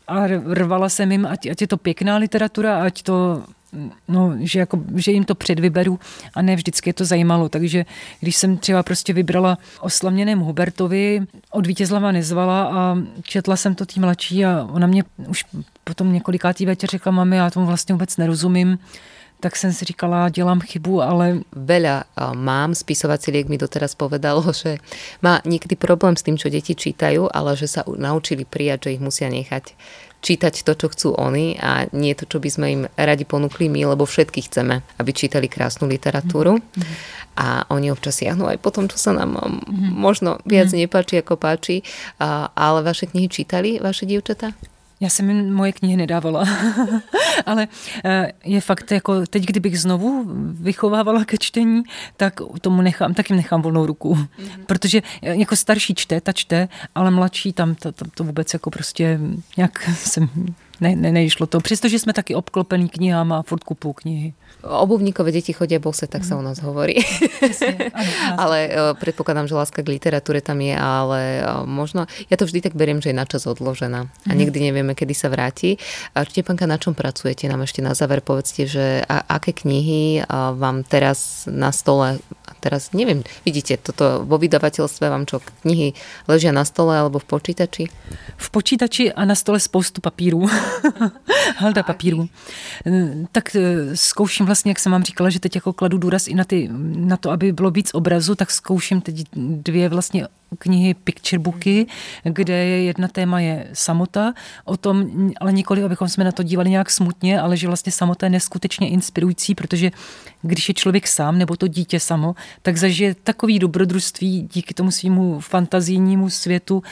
a 0.08 0.26
rvala 0.52 0.88
jsem 0.88 1.12
jim, 1.12 1.26
ať, 1.26 1.46
ať 1.46 1.60
je 1.60 1.66
to 1.66 1.76
pěkná 1.76 2.16
literatura, 2.16 2.82
ať 2.82 3.02
to 3.02 3.42
no, 4.08 4.34
že, 4.40 4.58
jako, 4.58 4.80
že 4.96 5.12
jim 5.12 5.24
to 5.24 5.34
předvyberu 5.34 5.98
a 6.34 6.42
ne 6.42 6.56
vždycky 6.56 6.90
je 6.90 6.94
to 6.94 7.04
zajímalo. 7.04 7.48
Takže 7.48 7.86
když 8.20 8.36
jsem 8.36 8.56
třeba 8.56 8.82
prostě 8.82 9.12
vybrala 9.12 9.58
o 9.80 9.90
slaměném 9.90 10.38
Hubertovi, 10.40 11.26
od 11.50 11.66
Vítězlava 11.66 12.12
nezvala 12.12 12.62
a 12.64 12.98
četla 13.22 13.56
jsem 13.56 13.74
to 13.74 13.86
tým 13.86 14.02
mladší 14.02 14.44
a 14.44 14.68
ona 14.72 14.86
mě 14.86 15.04
už 15.28 15.44
potom 15.84 16.12
několikátý 16.12 16.66
večer 16.66 16.90
řekla, 16.90 17.12
mami, 17.12 17.36
já 17.36 17.50
tomu 17.50 17.66
vlastně 17.66 17.92
vůbec 17.92 18.16
nerozumím, 18.16 18.78
tak 19.40 19.56
jsem 19.56 19.72
si 19.72 19.84
říkala, 19.84 20.28
dělám 20.28 20.60
chybu, 20.60 21.02
ale... 21.02 21.46
Veľa 21.54 22.10
mám, 22.34 22.74
spisovacíliek 22.74 23.46
mi 23.46 23.58
doteraz 23.58 23.94
povedalo, 23.94 24.42
že 24.62 24.82
má 25.22 25.38
niekdy 25.46 25.78
problém 25.78 26.18
s 26.18 26.26
tým, 26.26 26.34
čo 26.34 26.50
deti 26.50 26.74
čítajú, 26.74 27.30
ale 27.30 27.54
že 27.54 27.70
sa 27.70 27.86
naučili 27.86 28.42
prijať, 28.42 28.90
že 28.90 28.98
ich 28.98 29.02
musia 29.02 29.30
nechať 29.30 29.78
čítať 30.18 30.66
to, 30.66 30.72
čo 30.74 30.86
chcú 30.90 31.08
oni 31.14 31.54
a 31.62 31.86
nie 31.94 32.10
to, 32.18 32.26
čo 32.26 32.42
by 32.42 32.48
sme 32.50 32.66
im 32.74 32.82
radi 32.98 33.22
ponúkli 33.22 33.70
my, 33.70 33.94
lebo 33.94 34.02
všetky 34.02 34.50
chceme, 34.50 34.82
aby 34.98 35.10
čítali 35.14 35.46
krásnu 35.46 35.86
literatúru. 35.86 36.58
Mm-hmm. 36.58 37.16
A 37.38 37.70
oni 37.70 37.94
občas 37.94 38.18
siahnu 38.18 38.50
aj 38.50 38.58
po 38.58 38.74
tom, 38.74 38.90
čo 38.90 38.98
sa 38.98 39.14
nám 39.14 39.38
mm-hmm. 39.38 39.94
možno 39.94 40.42
viac 40.42 40.74
nepáči, 40.74 41.22
ako 41.22 41.38
páči. 41.38 41.86
Ale 42.18 42.82
vaše 42.82 43.06
knihy 43.06 43.30
čítali 43.30 43.78
vaše 43.78 44.10
dievčatá? 44.10 44.58
Já 45.00 45.08
jsem 45.08 45.30
jim 45.30 45.54
moje 45.54 45.72
knihy 45.72 45.96
nedávala, 45.96 46.44
ale 47.46 47.68
eh, 48.04 48.32
je 48.44 48.60
fakt, 48.60 48.92
jako 48.92 49.26
teď, 49.26 49.44
kdybych 49.44 49.80
znovu 49.80 50.24
vychovávala 50.52 51.24
ke 51.24 51.38
čtení, 51.38 51.82
tak 52.16 52.40
tomu 52.60 52.82
nechám, 52.82 53.14
tak 53.14 53.30
jim 53.30 53.36
nechám 53.36 53.62
volnou 53.62 53.86
ruku. 53.86 54.14
Mm-hmm. 54.14 54.64
Protože 54.66 55.02
eh, 55.22 55.36
jako 55.36 55.56
starší 55.56 55.94
čte, 55.94 56.20
ta 56.20 56.32
čte, 56.32 56.68
ale 56.94 57.10
mladší 57.10 57.52
tam 57.52 57.74
to, 57.74 57.92
to, 57.92 58.04
to 58.14 58.24
vůbec 58.24 58.52
jako 58.52 58.70
prostě 58.70 59.20
nějak 59.56 59.88
jsem 59.94 60.28
ne, 60.80 60.96
ne, 60.96 61.12
nešlo 61.12 61.46
to. 61.46 61.60
Přestože 61.60 61.98
jsme 61.98 62.12
taky 62.12 62.34
obklopený 62.34 62.88
knihama 62.88 63.38
a 63.38 63.42
furt 63.42 63.64
kupujú 63.64 63.92
knihy. 63.92 64.32
Obuvníkové 64.62 65.30
deti 65.32 65.52
chodia 65.52 65.78
bose, 65.78 66.06
tak 66.10 66.26
sa 66.26 66.34
u 66.34 66.42
nás 66.42 66.58
hovorí. 66.58 66.98
ale 68.42 68.58
e, 68.66 68.70
predpokladám, 68.98 69.46
že 69.46 69.54
láska 69.54 69.86
k 69.86 69.92
literatúre 69.94 70.42
tam 70.42 70.58
je, 70.58 70.74
ale 70.74 71.20
e, 71.38 71.62
možno, 71.62 72.10
ja 72.26 72.34
to 72.34 72.42
vždy 72.42 72.66
tak 72.66 72.74
beriem, 72.74 72.98
že 72.98 73.14
je 73.14 73.20
načas 73.20 73.46
odložená 73.46 74.10
a 74.10 74.32
mhm. 74.34 74.38
nikdy 74.38 74.58
nevieme, 74.58 74.92
kedy 74.98 75.14
sa 75.14 75.30
vráti. 75.30 75.78
Štepanka, 76.14 76.66
na 76.66 76.74
čom 76.74 76.94
pracujete? 76.94 77.46
Nám 77.46 77.70
ešte 77.70 77.86
na 77.86 77.94
záver 77.94 78.18
povedzte, 78.18 78.66
že 78.66 79.06
a, 79.06 79.22
aké 79.38 79.54
knihy 79.54 80.26
vám 80.58 80.82
teraz 80.82 81.46
na 81.46 81.70
stole 81.70 82.18
teraz 82.58 82.90
neviem, 82.92 83.22
vidíte, 83.46 83.78
toto 83.78 84.26
vo 84.26 84.36
vydavateľstve 84.36 85.06
vám 85.06 85.24
čo, 85.30 85.38
knihy 85.62 85.94
ležia 86.26 86.50
na 86.50 86.66
stole 86.66 86.98
alebo 86.98 87.22
v 87.22 87.26
počítači? 87.30 87.84
V 88.34 88.48
počítači 88.50 89.14
a 89.14 89.22
na 89.24 89.38
stole 89.38 89.60
spoustu 89.62 90.00
papírů. 90.00 90.48
Halda 91.56 91.82
papíru. 91.82 92.28
Tak 93.32 93.56
e, 93.56 93.96
zkouším 93.96 94.46
vlastně, 94.46 94.70
jak 94.70 94.78
jsem 94.78 94.92
vám 94.92 95.02
říkala, 95.02 95.30
že 95.30 95.40
teď 95.40 95.54
jako 95.54 95.72
kladu 95.72 95.98
důraz 95.98 96.28
i 96.28 96.34
na, 96.34 96.44
ty, 96.44 96.68
na 96.96 97.16
to, 97.16 97.30
aby 97.30 97.52
bylo 97.52 97.70
víc 97.70 97.90
obrazu, 97.94 98.34
tak 98.34 98.50
zkouším 98.50 99.00
teď 99.00 99.24
dvě 99.36 99.88
vlastně 99.88 100.26
knihy 100.58 100.94
Picture 100.94 101.38
Booky, 101.38 101.86
kde 102.24 102.54
je 102.54 102.82
jedna 102.82 103.08
téma 103.08 103.40
je 103.40 103.68
samota, 103.72 104.34
o 104.64 104.76
tom, 104.76 105.10
ale 105.40 105.52
nikoli, 105.52 105.82
abychom 105.82 106.08
jsme 106.08 106.24
na 106.24 106.32
to 106.32 106.42
dívali 106.42 106.70
nějak 106.70 106.90
smutně, 106.90 107.40
ale 107.40 107.56
že 107.56 107.66
vlastně 107.66 107.92
samota 107.92 108.26
je 108.26 108.30
neskutečně 108.30 108.88
inspirující, 108.88 109.54
protože 109.54 109.90
když 110.42 110.68
je 110.68 110.74
člověk 110.74 111.06
sám 111.06 111.38
nebo 111.38 111.56
to 111.56 111.68
dítě 111.68 112.00
samo, 112.00 112.34
tak 112.62 112.76
zažije 112.76 113.14
takový 113.14 113.58
dobrodružství 113.58 114.48
díky 114.52 114.74
tomu 114.74 114.90
svýmu 114.90 115.40
fantazijnímu 115.40 116.30
světu, 116.30 116.82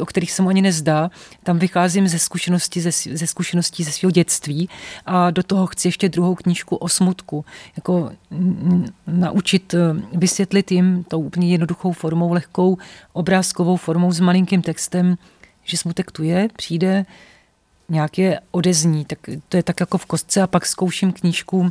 o 0.00 0.06
kterých 0.06 0.32
se 0.32 0.42
mu 0.42 0.48
ani 0.48 0.62
nezdá. 0.62 1.10
Tam 1.42 1.58
vycházím 1.58 2.08
ze 2.08 2.18
zkušenosti, 2.18 2.80
ze, 2.80 2.90
ze 3.12 3.26
zkušeností 3.26 3.84
ze 3.84 3.90
svého 3.90 4.10
dětství 4.10 4.68
a 5.06 5.30
do 5.30 5.42
toho 5.42 5.66
chci 5.66 5.88
ještě 5.88 6.08
druhou 6.08 6.34
knížku 6.34 6.76
o 6.76 6.88
smutku. 6.88 7.44
Jako 7.76 8.10
naučit, 9.06 9.74
vysvětlit 10.12 10.72
jim 10.72 11.04
tou 11.08 11.20
úplně 11.20 11.48
jednoduchou 11.48 11.92
formou, 11.92 12.32
lehkou, 12.32 12.78
obrázkovou 13.12 13.76
formou 13.76 14.12
s 14.12 14.20
malinkým 14.20 14.62
textem, 14.62 15.18
že 15.64 15.76
smutek 15.76 16.10
tu 16.10 16.22
je, 16.22 16.48
přijde, 16.56 17.04
nějaké 17.88 18.38
odezní, 18.50 19.04
tak 19.04 19.18
to 19.48 19.56
je 19.56 19.62
tak 19.62 19.80
jako 19.80 19.98
v 19.98 20.06
kostce 20.06 20.42
a 20.42 20.46
pak 20.46 20.66
zkouším 20.66 21.12
knížku 21.12 21.70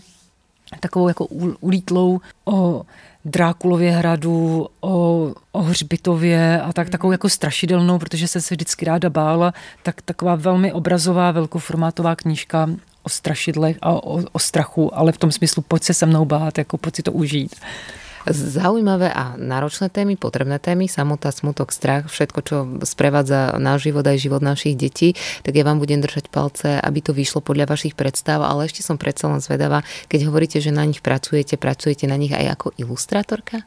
takovou 0.79 1.08
jako 1.08 1.25
ulítlou 1.60 2.21
o 2.45 2.82
Drákulově 3.25 3.91
hradu, 3.91 4.67
o, 4.82 5.34
o 5.51 5.62
hřbitově 5.62 6.62
a 6.62 6.73
tak 6.73 6.89
takovou 6.89 7.12
jako 7.12 7.29
strašidelnou, 7.29 7.99
protože 7.99 8.27
jsem 8.27 8.41
se 8.41 8.55
vždycky 8.55 8.86
ráda 8.86 9.10
bála, 9.10 9.53
tak 9.84 10.01
taková 10.01 10.36
velmi 10.36 10.73
obrazová, 10.73 11.32
velkoformátová 11.32 12.15
knížka 12.15 12.69
o 13.03 13.10
strašidlech 13.10 13.77
a 13.82 13.91
o, 13.91 14.23
o 14.32 14.39
strachu, 14.39 14.97
ale 14.97 15.12
v 15.12 15.17
tom 15.17 15.32
smyslu 15.32 15.63
pojď 15.67 15.84
se 15.84 15.93
se 15.93 16.05
mnou 16.05 16.25
bát, 16.25 16.58
jako 16.58 16.77
pojď 16.77 16.95
si 16.95 17.03
to 17.03 17.12
užít. 17.12 17.55
Zaujímavé 18.27 19.13
a 19.13 19.39
náročné 19.39 19.88
témy, 19.89 20.19
potrebné 20.19 20.60
témy, 20.60 20.91
samota, 20.91 21.32
smutok, 21.32 21.71
strach, 21.71 22.12
všetko, 22.12 22.39
čo 22.43 22.55
sprevádza 22.84 23.55
náš 23.55 23.88
život 23.88 24.03
aj 24.03 24.17
život 24.19 24.41
našich 24.43 24.75
detí, 24.75 25.15
tak 25.43 25.55
ja 25.55 25.63
vám 25.63 25.79
budem 25.79 26.03
držať 26.03 26.27
palce, 26.27 26.75
aby 26.84 26.99
to 26.99 27.15
vyšlo 27.15 27.39
podľa 27.39 27.71
vašich 27.71 27.95
predstav, 27.95 28.43
ale 28.43 28.67
ešte 28.67 28.84
som 28.84 28.99
predsa 28.99 29.32
len 29.32 29.39
zvedavá, 29.39 29.88
keď 30.12 30.27
hovoríte, 30.27 30.60
že 30.60 30.75
na 30.75 30.84
nich 30.84 30.99
pracujete, 30.99 31.55
pracujete 31.55 32.12
na 32.12 32.19
nich 32.19 32.36
aj 32.36 32.60
ako 32.60 32.67
ilustrátorka? 32.75 33.63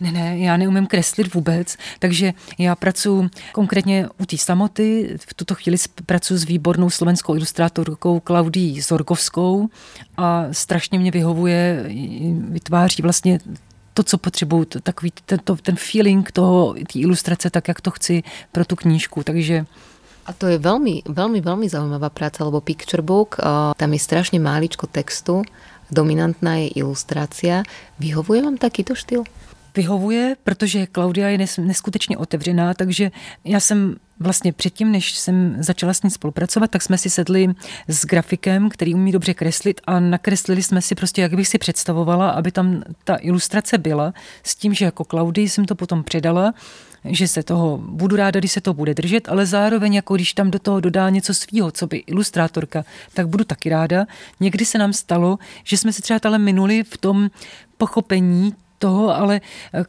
Ne, 0.00 0.12
ne, 0.12 0.38
já 0.38 0.56
neumím 0.56 0.86
kreslit 0.86 1.34
vůbec, 1.34 1.76
takže 1.98 2.32
já 2.58 2.76
pracuji 2.76 3.30
konkrétně 3.52 4.08
u 4.20 4.26
té 4.26 4.38
samoty, 4.38 5.16
v 5.28 5.34
tuto 5.34 5.54
chvíli 5.54 5.76
pracuji 6.06 6.38
s 6.38 6.44
výbornou 6.44 6.90
slovenskou 6.90 7.34
ilustrátorkou 7.34 8.20
Klaudí 8.20 8.80
Zorgovskou 8.80 9.68
a 10.16 10.46
strašně 10.52 10.98
mě 10.98 11.10
vyhovuje, 11.10 11.84
vytváří 12.50 13.02
vlastně 13.02 13.38
to, 13.94 14.02
co 14.02 14.18
potřebuju, 14.18 14.64
takový 14.82 15.12
ten, 15.24 15.38
to, 15.44 15.56
ten 15.56 15.76
feeling 15.76 16.32
toho, 16.32 16.74
té 16.74 16.98
ilustrace, 16.98 17.50
tak 17.50 17.68
jak 17.68 17.80
to 17.80 17.90
chci 17.90 18.22
pro 18.52 18.64
tu 18.64 18.76
knížku, 18.76 19.22
takže 19.22 19.66
a 20.24 20.32
to 20.32 20.48
je 20.48 20.56
veľmi, 20.56 21.04
veľmi, 21.04 21.44
veľmi 21.44 21.68
zaujímavá 21.68 22.08
práca, 22.08 22.48
lebo 22.48 22.64
Picture 22.64 23.04
Book, 23.04 23.36
tam 23.76 23.90
je 23.92 24.00
strašne 24.00 24.40
máličko 24.40 24.88
textu, 24.88 25.44
dominantná 25.92 26.64
je 26.64 26.80
ilustrácia. 26.80 27.60
Vyhovuje 28.00 28.40
vám 28.40 28.56
takýto 28.56 28.96
štýl? 28.96 29.28
Vyhovuje, 29.76 30.36
protože 30.44 30.86
Klaudia 30.86 31.28
je 31.28 31.46
neskutečně 31.58 32.18
otevřená, 32.18 32.74
takže 32.74 33.10
já 33.44 33.60
jsem 33.60 33.96
vlastně 34.20 34.52
předtím, 34.52 34.92
než 34.92 35.18
jsem 35.18 35.56
začala 35.58 35.94
s 35.94 36.02
ní 36.02 36.10
spolupracovat, 36.10 36.70
tak 36.70 36.82
jsme 36.82 36.98
si 36.98 37.10
sedli 37.10 37.54
s 37.88 38.04
grafikem, 38.04 38.68
který 38.68 38.94
umí 38.94 39.12
dobře 39.12 39.34
kreslit 39.34 39.80
a 39.86 40.00
nakreslili 40.00 40.62
jsme 40.62 40.82
si 40.82 40.94
prostě, 40.94 41.22
jak 41.22 41.34
bych 41.34 41.48
si 41.48 41.58
představovala, 41.58 42.30
aby 42.30 42.52
tam 42.52 42.82
ta 43.04 43.16
ilustrace 43.20 43.78
byla, 43.78 44.14
s 44.42 44.54
tím, 44.54 44.74
že 44.74 44.84
jako 44.84 45.04
Klaudii 45.04 45.48
jsem 45.48 45.64
to 45.64 45.74
potom 45.74 46.04
předala, 46.04 46.54
že 47.04 47.28
se 47.28 47.42
toho 47.42 47.78
budu 47.78 48.16
ráda, 48.16 48.40
když 48.40 48.52
se 48.52 48.60
to 48.60 48.74
bude 48.74 48.94
držet, 48.94 49.28
ale 49.28 49.46
zároveň 49.46 49.94
jako 49.94 50.14
když 50.14 50.34
tam 50.34 50.50
do 50.50 50.58
toho 50.58 50.80
dodá 50.80 51.10
něco 51.10 51.34
svýho, 51.34 51.70
co 51.70 51.86
by 51.86 51.96
ilustrátorka, 51.96 52.84
tak 53.14 53.28
budu 53.28 53.44
taky 53.44 53.68
ráda. 53.68 54.06
Někdy 54.40 54.64
se 54.64 54.78
nám 54.78 54.92
stalo, 54.92 55.38
že 55.64 55.76
jsme 55.76 55.92
se 55.92 56.02
třeba 56.02 56.20
ale 56.24 56.38
minuli 56.38 56.84
v 56.84 56.98
tom 56.98 57.30
pochopení 57.76 58.54
toho, 58.84 59.16
ale 59.16 59.40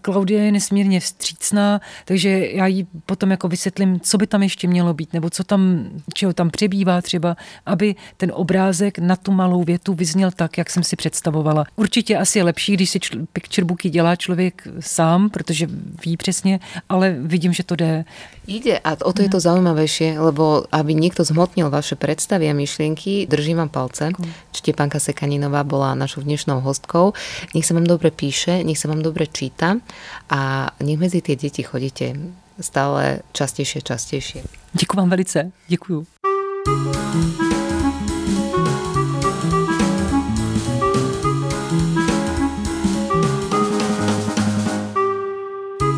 Klaudia 0.01 0.47
je 0.47 0.51
nesmírně 0.55 0.99
vstřícná, 1.03 1.83
takže 2.07 2.55
já 2.55 2.65
jí 2.67 2.87
potom 3.05 3.31
jako 3.31 3.47
vysvětlím, 3.47 3.99
co 3.99 4.15
by 4.17 4.27
tam 4.27 4.43
ještě 4.43 4.67
mělo 4.71 4.93
být, 4.93 5.13
nebo 5.13 5.27
co 5.29 5.43
tam, 5.43 5.89
čeho 6.13 6.31
tam 6.33 6.47
přebývá 6.49 7.01
třeba, 7.01 7.35
aby 7.65 7.95
ten 8.17 8.31
obrázek 8.31 8.99
na 9.03 9.15
tu 9.15 9.35
malou 9.35 9.63
větu 9.63 9.93
vyzněl 9.93 10.31
tak, 10.31 10.57
jak 10.57 10.69
jsem 10.69 10.83
si 10.83 10.95
představovala. 10.95 11.65
Určitě 11.75 12.17
asi 12.17 12.39
je 12.39 12.43
lepší, 12.43 12.73
když 12.73 12.89
si 12.89 12.99
čl- 12.99 13.25
picture 13.33 13.65
booky 13.65 13.89
dělá 13.89 14.15
člověk 14.15 14.67
sám, 14.79 15.29
protože 15.29 15.67
ví 16.05 16.17
přesně, 16.17 16.59
ale 16.89 17.15
vidím, 17.19 17.53
že 17.53 17.63
to 17.63 17.75
jde. 17.75 18.05
Ide 18.47 18.77
a 18.79 18.93
o 19.01 19.09
to 19.09 19.25
je 19.25 19.29
to 19.29 19.41
zaujímavejšie, 19.41 20.21
lebo 20.21 20.69
aby 20.69 20.93
niekto 20.93 21.25
zhmotnil 21.25 21.73
vaše 21.73 21.97
predstavy 21.97 22.45
a 22.45 22.53
myšlienky, 22.53 23.25
držím 23.25 23.57
vám 23.57 23.73
palce. 23.73 24.13
Štepánka 24.53 25.01
Sekaninová 25.01 25.65
bola 25.65 25.97
našou 25.97 26.21
dnešnou 26.21 26.61
hostkou. 26.61 27.17
Nech 27.57 27.65
sa 27.65 27.73
vám 27.73 27.89
dobre 27.89 28.13
píše, 28.13 28.61
nech 28.61 28.77
sa 28.85 28.93
vám 28.93 29.01
dobre 29.01 29.25
číta 29.25 29.81
a 30.29 30.69
nech 30.85 31.01
medzi 31.01 31.25
tie 31.25 31.33
deti 31.33 31.65
chodíte 31.65 32.13
stále 32.61 33.25
častejšie, 33.33 33.81
častejšie. 33.81 34.45
Děkuji 34.77 34.97
vám 34.97 35.09
velice. 35.09 35.51
Děkuju. 35.67 36.05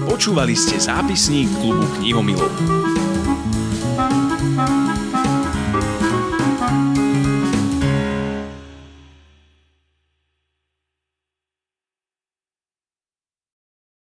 Počúvali 0.07 0.55
ste 0.57 0.79
zápisník 0.81 1.45
klubu 1.61 1.85
knihomilov. 1.99 3.06